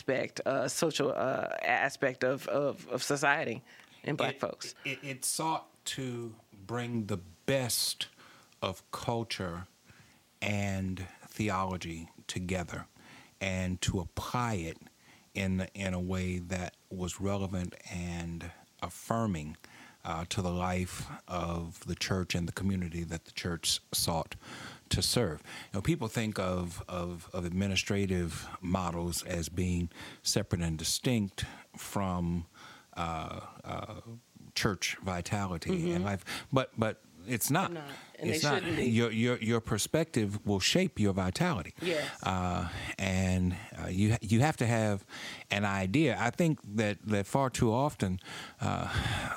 uh, 0.46 0.68
social 0.68 1.12
uh, 1.16 1.48
aspect 1.64 2.24
of, 2.24 2.48
of, 2.48 2.88
of 2.90 3.04
society 3.04 3.62
and 4.04 4.18
black 4.18 4.36
it, 4.36 4.40
folks. 4.40 4.76
It, 4.86 5.00
it 5.04 5.26
sought 5.26 5.68
to 5.86 6.34
bring 6.66 7.06
the 7.06 7.20
best 7.46 8.08
of 8.62 8.84
culture 8.92 9.68
and 10.42 11.06
theology 11.28 12.10
together 12.28 12.86
and 13.42 13.82
to 13.82 14.00
apply 14.00 14.54
it 14.56 14.78
in, 15.34 15.68
in 15.74 15.94
a 15.94 16.00
way 16.00 16.40
that 16.40 16.76
was 16.90 17.20
relevant 17.20 17.76
and 17.92 18.52
affirming 18.82 19.58
uh, 20.06 20.26
to 20.30 20.42
the 20.42 20.52
life 20.52 21.08
of 21.28 21.86
the 21.88 21.96
church 21.96 22.36
and 22.36 22.48
the 22.48 22.52
community 22.52 23.04
that 23.04 23.26
the 23.26 23.32
church 23.32 23.80
sought 23.94 24.36
to 24.94 25.02
serve. 25.02 25.42
You 25.72 25.78
know, 25.78 25.82
people 25.82 26.08
think 26.08 26.40
of, 26.40 26.84
of, 26.88 27.30
of 27.34 27.46
administrative 27.46 28.48
models 28.62 29.24
as 29.24 29.50
being 29.50 29.90
separate 30.22 30.62
and 30.62 30.78
distinct 30.78 31.46
from 31.78 32.46
uh, 32.96 33.40
uh, 33.64 33.96
church 34.56 34.98
vitality 35.04 35.92
and 35.92 36.06
life, 36.06 36.24
but 36.52 36.70
but 36.78 37.02
it's 37.28 37.50
not. 37.50 37.66
Mm-hmm. 37.66 37.74
not. 37.76 37.84
And 38.20 38.30
they 38.30 38.36
it's 38.36 38.44
not. 38.44 38.56
shouldn't 38.56 38.78
be. 38.78 38.86
Your 38.86 39.12
your 39.12 39.38
your 39.38 39.60
perspective 39.62 40.46
will 40.46 40.60
shape 40.60 41.00
your 41.00 41.14
vitality. 41.14 41.74
Yes. 41.82 42.06
Uh, 42.22 42.68
and 43.00 43.56
uh, 43.82 43.88
you 43.88 44.16
you 44.22 44.42
have 44.42 44.58
to 44.58 44.66
have 44.66 45.06
an 45.50 45.66
idea. 45.66 46.18
I 46.20 46.30
think 46.30 46.60
that 46.76 46.98
that 47.06 47.26
far 47.26 47.50
too 47.50 47.74
often 47.74 48.20
uh, 48.62 48.88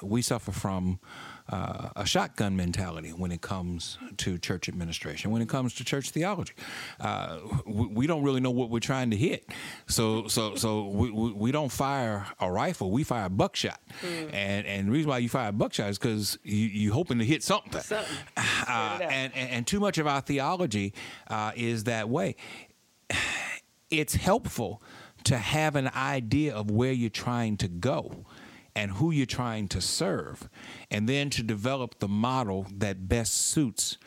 we 0.03 0.23
suffer 0.23 0.53
from. 0.53 1.01
Uh, 1.49 1.91
a 1.95 2.05
shotgun 2.05 2.57
mentality 2.57 3.11
when 3.11 3.31
it 3.31 3.41
comes 3.41 3.99
to 4.17 4.37
church 4.37 4.69
administration, 4.69 5.31
when 5.31 5.41
it 5.41 5.49
comes 5.49 5.75
to 5.75 5.85
church 5.85 6.11
theology, 6.11 6.55
uh, 6.99 7.39
we, 7.65 7.87
we 7.87 8.07
don't 8.09 8.25
really 8.25 8.41
know 8.41 8.51
what 8.51 8.69
we're 8.69 8.81
trying 8.81 9.11
to 9.11 9.17
hit. 9.17 9.49
So, 9.87 10.27
so, 10.27 10.57
so 10.57 10.89
we, 10.89 11.11
we, 11.11 11.33
we 11.33 11.53
don't 11.53 11.71
fire 11.71 12.27
a 12.41 12.51
rifle; 12.51 12.91
we 12.91 13.05
fire 13.05 13.29
buckshot. 13.29 13.81
And 14.33 14.67
and 14.67 14.89
the 14.89 14.93
reason 14.93 15.09
why 15.09 15.19
you 15.19 15.29
fire 15.29 15.53
buckshot 15.53 15.91
is 15.91 15.99
because 15.99 16.37
you 16.43 16.67
you 16.67 16.93
hoping 16.93 17.19
to 17.21 17.25
hit 17.25 17.45
something. 17.45 17.81
Something. 17.81 18.17
Uh, 18.69 18.99
and, 19.03 19.33
and 19.35 19.51
and 19.51 19.67
too 19.67 19.79
much 19.79 19.99
of 19.99 20.07
our 20.07 20.21
theology 20.21 20.95
uh, 21.29 21.53
is 21.55 21.85
that 21.85 22.09
way. 22.09 22.35
It's 23.91 24.17
helpful 24.17 24.83
to 25.25 25.39
have 25.39 25.77
an 25.77 25.91
idea 25.95 26.55
of 26.55 26.71
where 26.71 26.93
you're 26.93 27.11
trying 27.11 27.57
to 27.59 27.69
go 27.69 28.25
and 28.77 28.93
who 28.93 29.11
you're 29.11 29.27
trying 29.27 29.67
to 29.69 29.81
serve, 29.81 30.49
and 30.91 31.09
then 31.09 31.31
to 31.31 31.43
develop 31.43 31.99
the 31.99 32.09
model 32.09 32.67
that 32.71 33.09
best 33.09 33.35
suits 33.35 33.99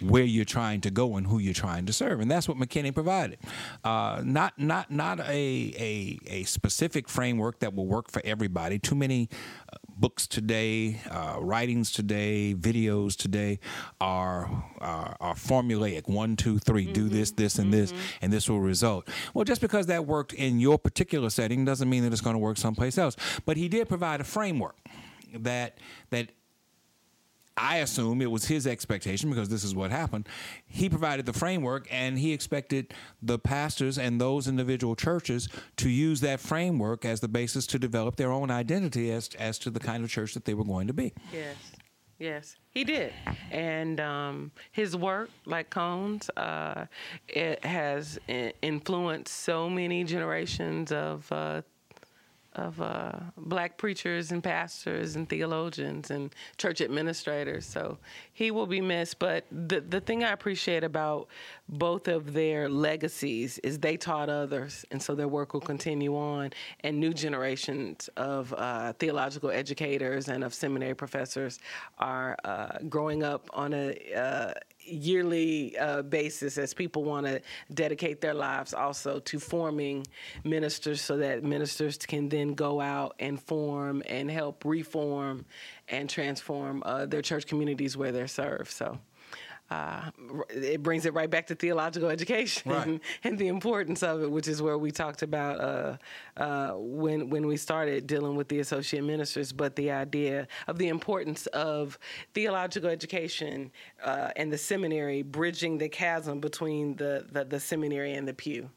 where 0.00 0.24
you're 0.24 0.44
trying 0.44 0.80
to 0.82 0.90
go 0.90 1.16
and 1.16 1.26
who 1.26 1.38
you're 1.38 1.54
trying 1.54 1.86
to 1.86 1.92
serve, 1.92 2.20
and 2.20 2.30
that's 2.30 2.46
what 2.48 2.58
McKinney 2.58 2.92
provided. 2.92 3.38
Uh, 3.82 4.20
not 4.24 4.58
not 4.58 4.90
not 4.90 5.20
a, 5.20 5.72
a 5.78 6.18
a 6.26 6.44
specific 6.44 7.08
framework 7.08 7.60
that 7.60 7.74
will 7.74 7.86
work 7.86 8.10
for 8.10 8.20
everybody. 8.24 8.78
Too 8.78 8.94
many 8.94 9.30
uh, 9.72 9.76
books 9.96 10.26
today, 10.26 11.00
uh, 11.10 11.36
writings 11.40 11.90
today, 11.90 12.54
videos 12.54 13.16
today 13.16 13.58
are 14.00 14.64
are, 14.78 15.16
are 15.20 15.34
formulaic. 15.34 16.08
One, 16.08 16.36
two, 16.36 16.58
three. 16.58 16.84
Mm-hmm. 16.84 16.92
Do 16.92 17.08
this, 17.08 17.30
this, 17.32 17.58
and 17.58 17.72
mm-hmm. 17.72 17.80
this, 17.80 17.94
and 18.20 18.32
this 18.32 18.48
will 18.48 18.60
result. 18.60 19.08
Well, 19.34 19.44
just 19.44 19.60
because 19.60 19.86
that 19.86 20.06
worked 20.06 20.32
in 20.32 20.60
your 20.60 20.78
particular 20.78 21.30
setting 21.30 21.64
doesn't 21.64 21.88
mean 21.88 22.02
that 22.04 22.12
it's 22.12 22.20
going 22.20 22.34
to 22.34 22.38
work 22.38 22.58
someplace 22.58 22.98
else. 22.98 23.16
But 23.44 23.56
he 23.56 23.68
did 23.68 23.88
provide 23.88 24.20
a 24.20 24.24
framework 24.24 24.76
that 25.34 25.78
that 26.10 26.30
I 27.56 27.78
assume 27.78 28.20
it 28.20 28.30
was 28.30 28.44
his 28.44 28.66
expectation 28.66 29.30
because 29.30 29.48
this 29.48 29.64
is 29.64 29.74
what 29.74 29.90
happened. 29.90 30.28
He 30.66 30.88
provided 30.88 31.26
the 31.26 31.32
framework 31.32 31.88
and 31.90 32.18
he 32.18 32.32
expected 32.32 32.92
the 33.22 33.38
pastors 33.38 33.98
and 33.98 34.20
those 34.20 34.46
individual 34.46 34.94
churches 34.94 35.48
to 35.76 35.88
use 35.88 36.20
that 36.20 36.40
framework 36.40 37.04
as 37.04 37.20
the 37.20 37.28
basis 37.28 37.66
to 37.68 37.78
develop 37.78 38.16
their 38.16 38.30
own 38.30 38.50
identity 38.50 39.10
as, 39.10 39.30
as 39.38 39.58
to 39.60 39.70
the 39.70 39.80
kind 39.80 40.04
of 40.04 40.10
church 40.10 40.34
that 40.34 40.44
they 40.44 40.54
were 40.54 40.64
going 40.64 40.86
to 40.86 40.92
be. 40.92 41.12
Yes. 41.32 41.56
Yes, 42.18 42.56
he 42.70 42.82
did, 42.82 43.12
and 43.50 44.00
um, 44.00 44.50
his 44.72 44.96
work, 44.96 45.28
like 45.44 45.68
Cone's, 45.68 46.30
uh, 46.30 46.86
it 47.28 47.62
has 47.62 48.18
influenced 48.62 49.34
so 49.34 49.68
many 49.68 50.02
generations 50.02 50.92
of 50.92 51.30
uh, 51.30 51.60
of 52.56 52.80
uh, 52.80 53.12
black 53.36 53.78
preachers 53.78 54.32
and 54.32 54.42
pastors 54.42 55.16
and 55.16 55.28
theologians 55.28 56.10
and 56.10 56.34
church 56.56 56.80
administrators. 56.80 57.64
So 57.64 57.98
he 58.32 58.50
will 58.50 58.66
be 58.66 58.80
missed. 58.80 59.18
But 59.18 59.44
the 59.50 59.80
the 59.80 60.00
thing 60.00 60.24
I 60.24 60.32
appreciate 60.32 60.84
about 60.84 61.28
both 61.68 62.08
of 62.08 62.32
their 62.32 62.68
legacies 62.68 63.58
is 63.58 63.78
they 63.78 63.96
taught 63.96 64.28
others, 64.28 64.84
and 64.90 65.02
so 65.02 65.14
their 65.14 65.28
work 65.28 65.52
will 65.54 65.60
continue 65.60 66.16
on, 66.16 66.50
and 66.80 66.98
new 66.98 67.12
generations 67.12 68.08
of 68.16 68.52
uh, 68.54 68.92
theological 68.94 69.50
educators 69.50 70.28
and 70.28 70.42
of 70.42 70.54
seminary 70.54 70.94
professors 70.94 71.58
are 71.98 72.36
uh, 72.44 72.78
growing 72.88 73.22
up 73.22 73.48
on 73.52 73.74
a 73.74 74.14
uh, 74.14 74.52
yearly 74.86 75.76
uh, 75.78 76.02
basis 76.02 76.58
as 76.58 76.74
people 76.74 77.04
want 77.04 77.26
to 77.26 77.40
dedicate 77.74 78.20
their 78.20 78.34
lives 78.34 78.74
also 78.74 79.18
to 79.20 79.38
forming 79.38 80.06
ministers 80.44 81.00
so 81.00 81.16
that 81.16 81.42
ministers 81.42 81.96
can 81.98 82.28
then 82.28 82.54
go 82.54 82.80
out 82.80 83.14
and 83.18 83.42
form 83.42 84.02
and 84.06 84.30
help 84.30 84.64
reform 84.64 85.44
and 85.88 86.08
transform 86.08 86.82
uh, 86.86 87.06
their 87.06 87.22
church 87.22 87.46
communities 87.46 87.96
where 87.96 88.12
they're 88.12 88.26
served. 88.26 88.70
So 88.70 88.98
uh, 89.70 90.10
it 90.48 90.82
brings 90.82 91.06
it 91.06 91.14
right 91.14 91.28
back 91.28 91.48
to 91.48 91.54
theological 91.54 92.08
education 92.08 92.70
right. 92.70 93.00
and, 93.24 93.36
the 93.36 93.48
importance 93.48 94.02
of 94.02 94.22
it, 94.22 94.30
which 94.30 94.46
is 94.46 94.62
where 94.62 94.78
we 94.78 94.92
talked 94.92 95.22
about 95.22 95.60
uh, 95.60 95.96
uh, 96.36 96.74
when 96.76 97.28
when 97.30 97.46
we 97.46 97.56
started 97.56 98.06
dealing 98.06 98.36
with 98.36 98.48
the 98.48 98.60
associate 98.60 99.02
ministers. 99.02 99.52
But 99.52 99.74
the 99.74 99.90
idea 99.90 100.46
of 100.68 100.78
the 100.78 100.88
importance 100.88 101.46
of 101.48 101.98
theological 102.32 102.88
education 102.88 103.72
uh, 104.04 104.30
and 104.36 104.52
the 104.52 104.58
seminary 104.58 105.22
bridging 105.22 105.78
the 105.78 105.88
chasm 105.88 106.38
between 106.40 106.94
the, 106.96 107.26
the, 107.32 107.44
the 107.44 107.58
seminary 107.58 108.14
and 108.14 108.26
the 108.26 108.34
pew 108.34 108.70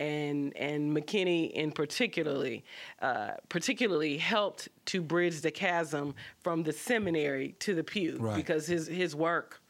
and 0.00 0.56
and 0.56 0.96
McKinney 0.96 1.50
in 1.50 1.72
particularly 1.72 2.64
uh, 3.02 3.32
particularly 3.48 4.16
helped 4.16 4.68
to 4.86 5.02
bridge 5.02 5.40
the 5.40 5.50
chasm 5.50 6.14
from 6.40 6.62
the 6.62 6.72
seminary 6.72 7.56
to 7.58 7.74
the 7.74 7.82
pew 7.82 8.16
right. 8.18 8.36
because 8.36 8.66
his 8.66 8.86
his 8.86 9.16
work 9.16 9.60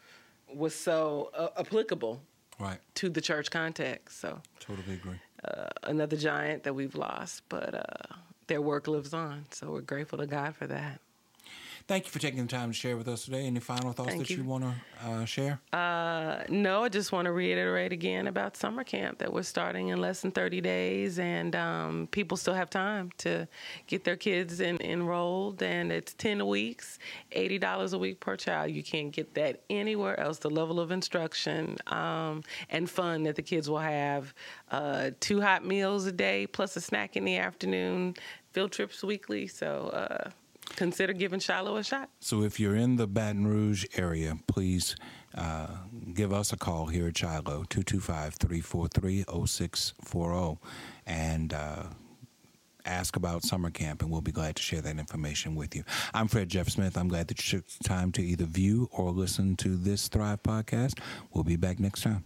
was 0.54 0.74
so 0.74 1.30
uh, 1.34 1.48
applicable 1.58 2.22
right 2.58 2.78
to 2.94 3.08
the 3.08 3.20
church 3.20 3.50
context. 3.50 4.20
So 4.20 4.40
totally 4.60 4.94
agree. 4.94 5.20
Uh, 5.44 5.68
another 5.84 6.16
giant 6.16 6.64
that 6.64 6.74
we've 6.74 6.94
lost, 6.96 7.42
but 7.48 7.74
uh, 7.74 8.14
their 8.48 8.60
work 8.60 8.88
lives 8.88 9.14
on. 9.14 9.46
So 9.50 9.70
we're 9.70 9.80
grateful 9.82 10.18
to 10.18 10.26
God 10.26 10.56
for 10.56 10.66
that. 10.66 11.00
Thank 11.88 12.04
you 12.04 12.10
for 12.10 12.18
taking 12.18 12.42
the 12.42 12.46
time 12.46 12.68
to 12.68 12.74
share 12.74 12.98
with 12.98 13.08
us 13.08 13.24
today. 13.24 13.46
Any 13.46 13.60
final 13.60 13.94
thoughts 13.94 14.10
Thank 14.10 14.20
that 14.20 14.30
you, 14.30 14.42
you 14.42 14.44
want 14.44 14.62
to 14.62 15.08
uh, 15.08 15.24
share? 15.24 15.58
Uh, 15.72 16.42
no, 16.50 16.84
I 16.84 16.90
just 16.90 17.12
want 17.12 17.24
to 17.24 17.32
reiterate 17.32 17.94
again 17.94 18.26
about 18.26 18.58
summer 18.58 18.84
camp 18.84 19.16
that 19.20 19.32
we're 19.32 19.42
starting 19.42 19.88
in 19.88 19.98
less 19.98 20.20
than 20.20 20.30
30 20.30 20.60
days, 20.60 21.18
and 21.18 21.56
um, 21.56 22.06
people 22.10 22.36
still 22.36 22.52
have 22.52 22.68
time 22.68 23.10
to 23.18 23.48
get 23.86 24.04
their 24.04 24.16
kids 24.16 24.60
in, 24.60 24.78
enrolled. 24.82 25.62
And 25.62 25.90
it's 25.90 26.12
10 26.12 26.46
weeks, 26.46 26.98
$80 27.34 27.94
a 27.94 27.96
week 27.98 28.20
per 28.20 28.36
child. 28.36 28.70
You 28.70 28.82
can't 28.82 29.10
get 29.10 29.32
that 29.36 29.62
anywhere 29.70 30.20
else. 30.20 30.40
The 30.40 30.50
level 30.50 30.80
of 30.80 30.90
instruction 30.90 31.78
um, 31.86 32.42
and 32.68 32.90
fun 32.90 33.22
that 33.22 33.34
the 33.34 33.42
kids 33.42 33.70
will 33.70 33.78
have 33.78 34.34
uh, 34.70 35.12
two 35.20 35.40
hot 35.40 35.64
meals 35.64 36.04
a 36.04 36.12
day 36.12 36.46
plus 36.46 36.76
a 36.76 36.82
snack 36.82 37.16
in 37.16 37.24
the 37.24 37.38
afternoon, 37.38 38.14
field 38.52 38.72
trips 38.72 39.02
weekly. 39.02 39.46
So, 39.46 39.88
uh, 39.94 40.30
consider 40.76 41.12
giving 41.12 41.40
Shiloh 41.40 41.76
a 41.76 41.84
shot. 41.84 42.10
So 42.20 42.42
if 42.42 42.58
you're 42.58 42.76
in 42.76 42.96
the 42.96 43.06
Baton 43.06 43.46
Rouge 43.46 43.86
area, 43.96 44.36
please 44.46 44.96
uh, 45.34 45.68
give 46.14 46.32
us 46.32 46.52
a 46.52 46.56
call 46.56 46.86
here 46.86 47.08
at 47.08 47.18
Shiloh, 47.18 47.64
225 47.68 48.34
343 48.34 49.24
0640, 49.46 50.58
and 51.06 51.52
uh, 51.52 51.82
ask 52.84 53.16
about 53.16 53.42
summer 53.42 53.70
camp, 53.70 54.02
and 54.02 54.10
we'll 54.10 54.20
be 54.20 54.32
glad 54.32 54.56
to 54.56 54.62
share 54.62 54.80
that 54.80 54.98
information 54.98 55.54
with 55.54 55.76
you. 55.76 55.84
I'm 56.14 56.28
Fred 56.28 56.48
Jeff 56.48 56.68
Smith. 56.68 56.96
I'm 56.96 57.08
glad 57.08 57.28
that 57.28 57.52
you 57.52 57.58
took 57.58 57.68
time 57.84 58.12
to 58.12 58.22
either 58.22 58.44
view 58.44 58.88
or 58.92 59.10
listen 59.10 59.56
to 59.56 59.76
this 59.76 60.08
Thrive 60.08 60.42
podcast. 60.42 60.98
We'll 61.32 61.44
be 61.44 61.56
back 61.56 61.78
next 61.78 62.02
time. 62.02 62.24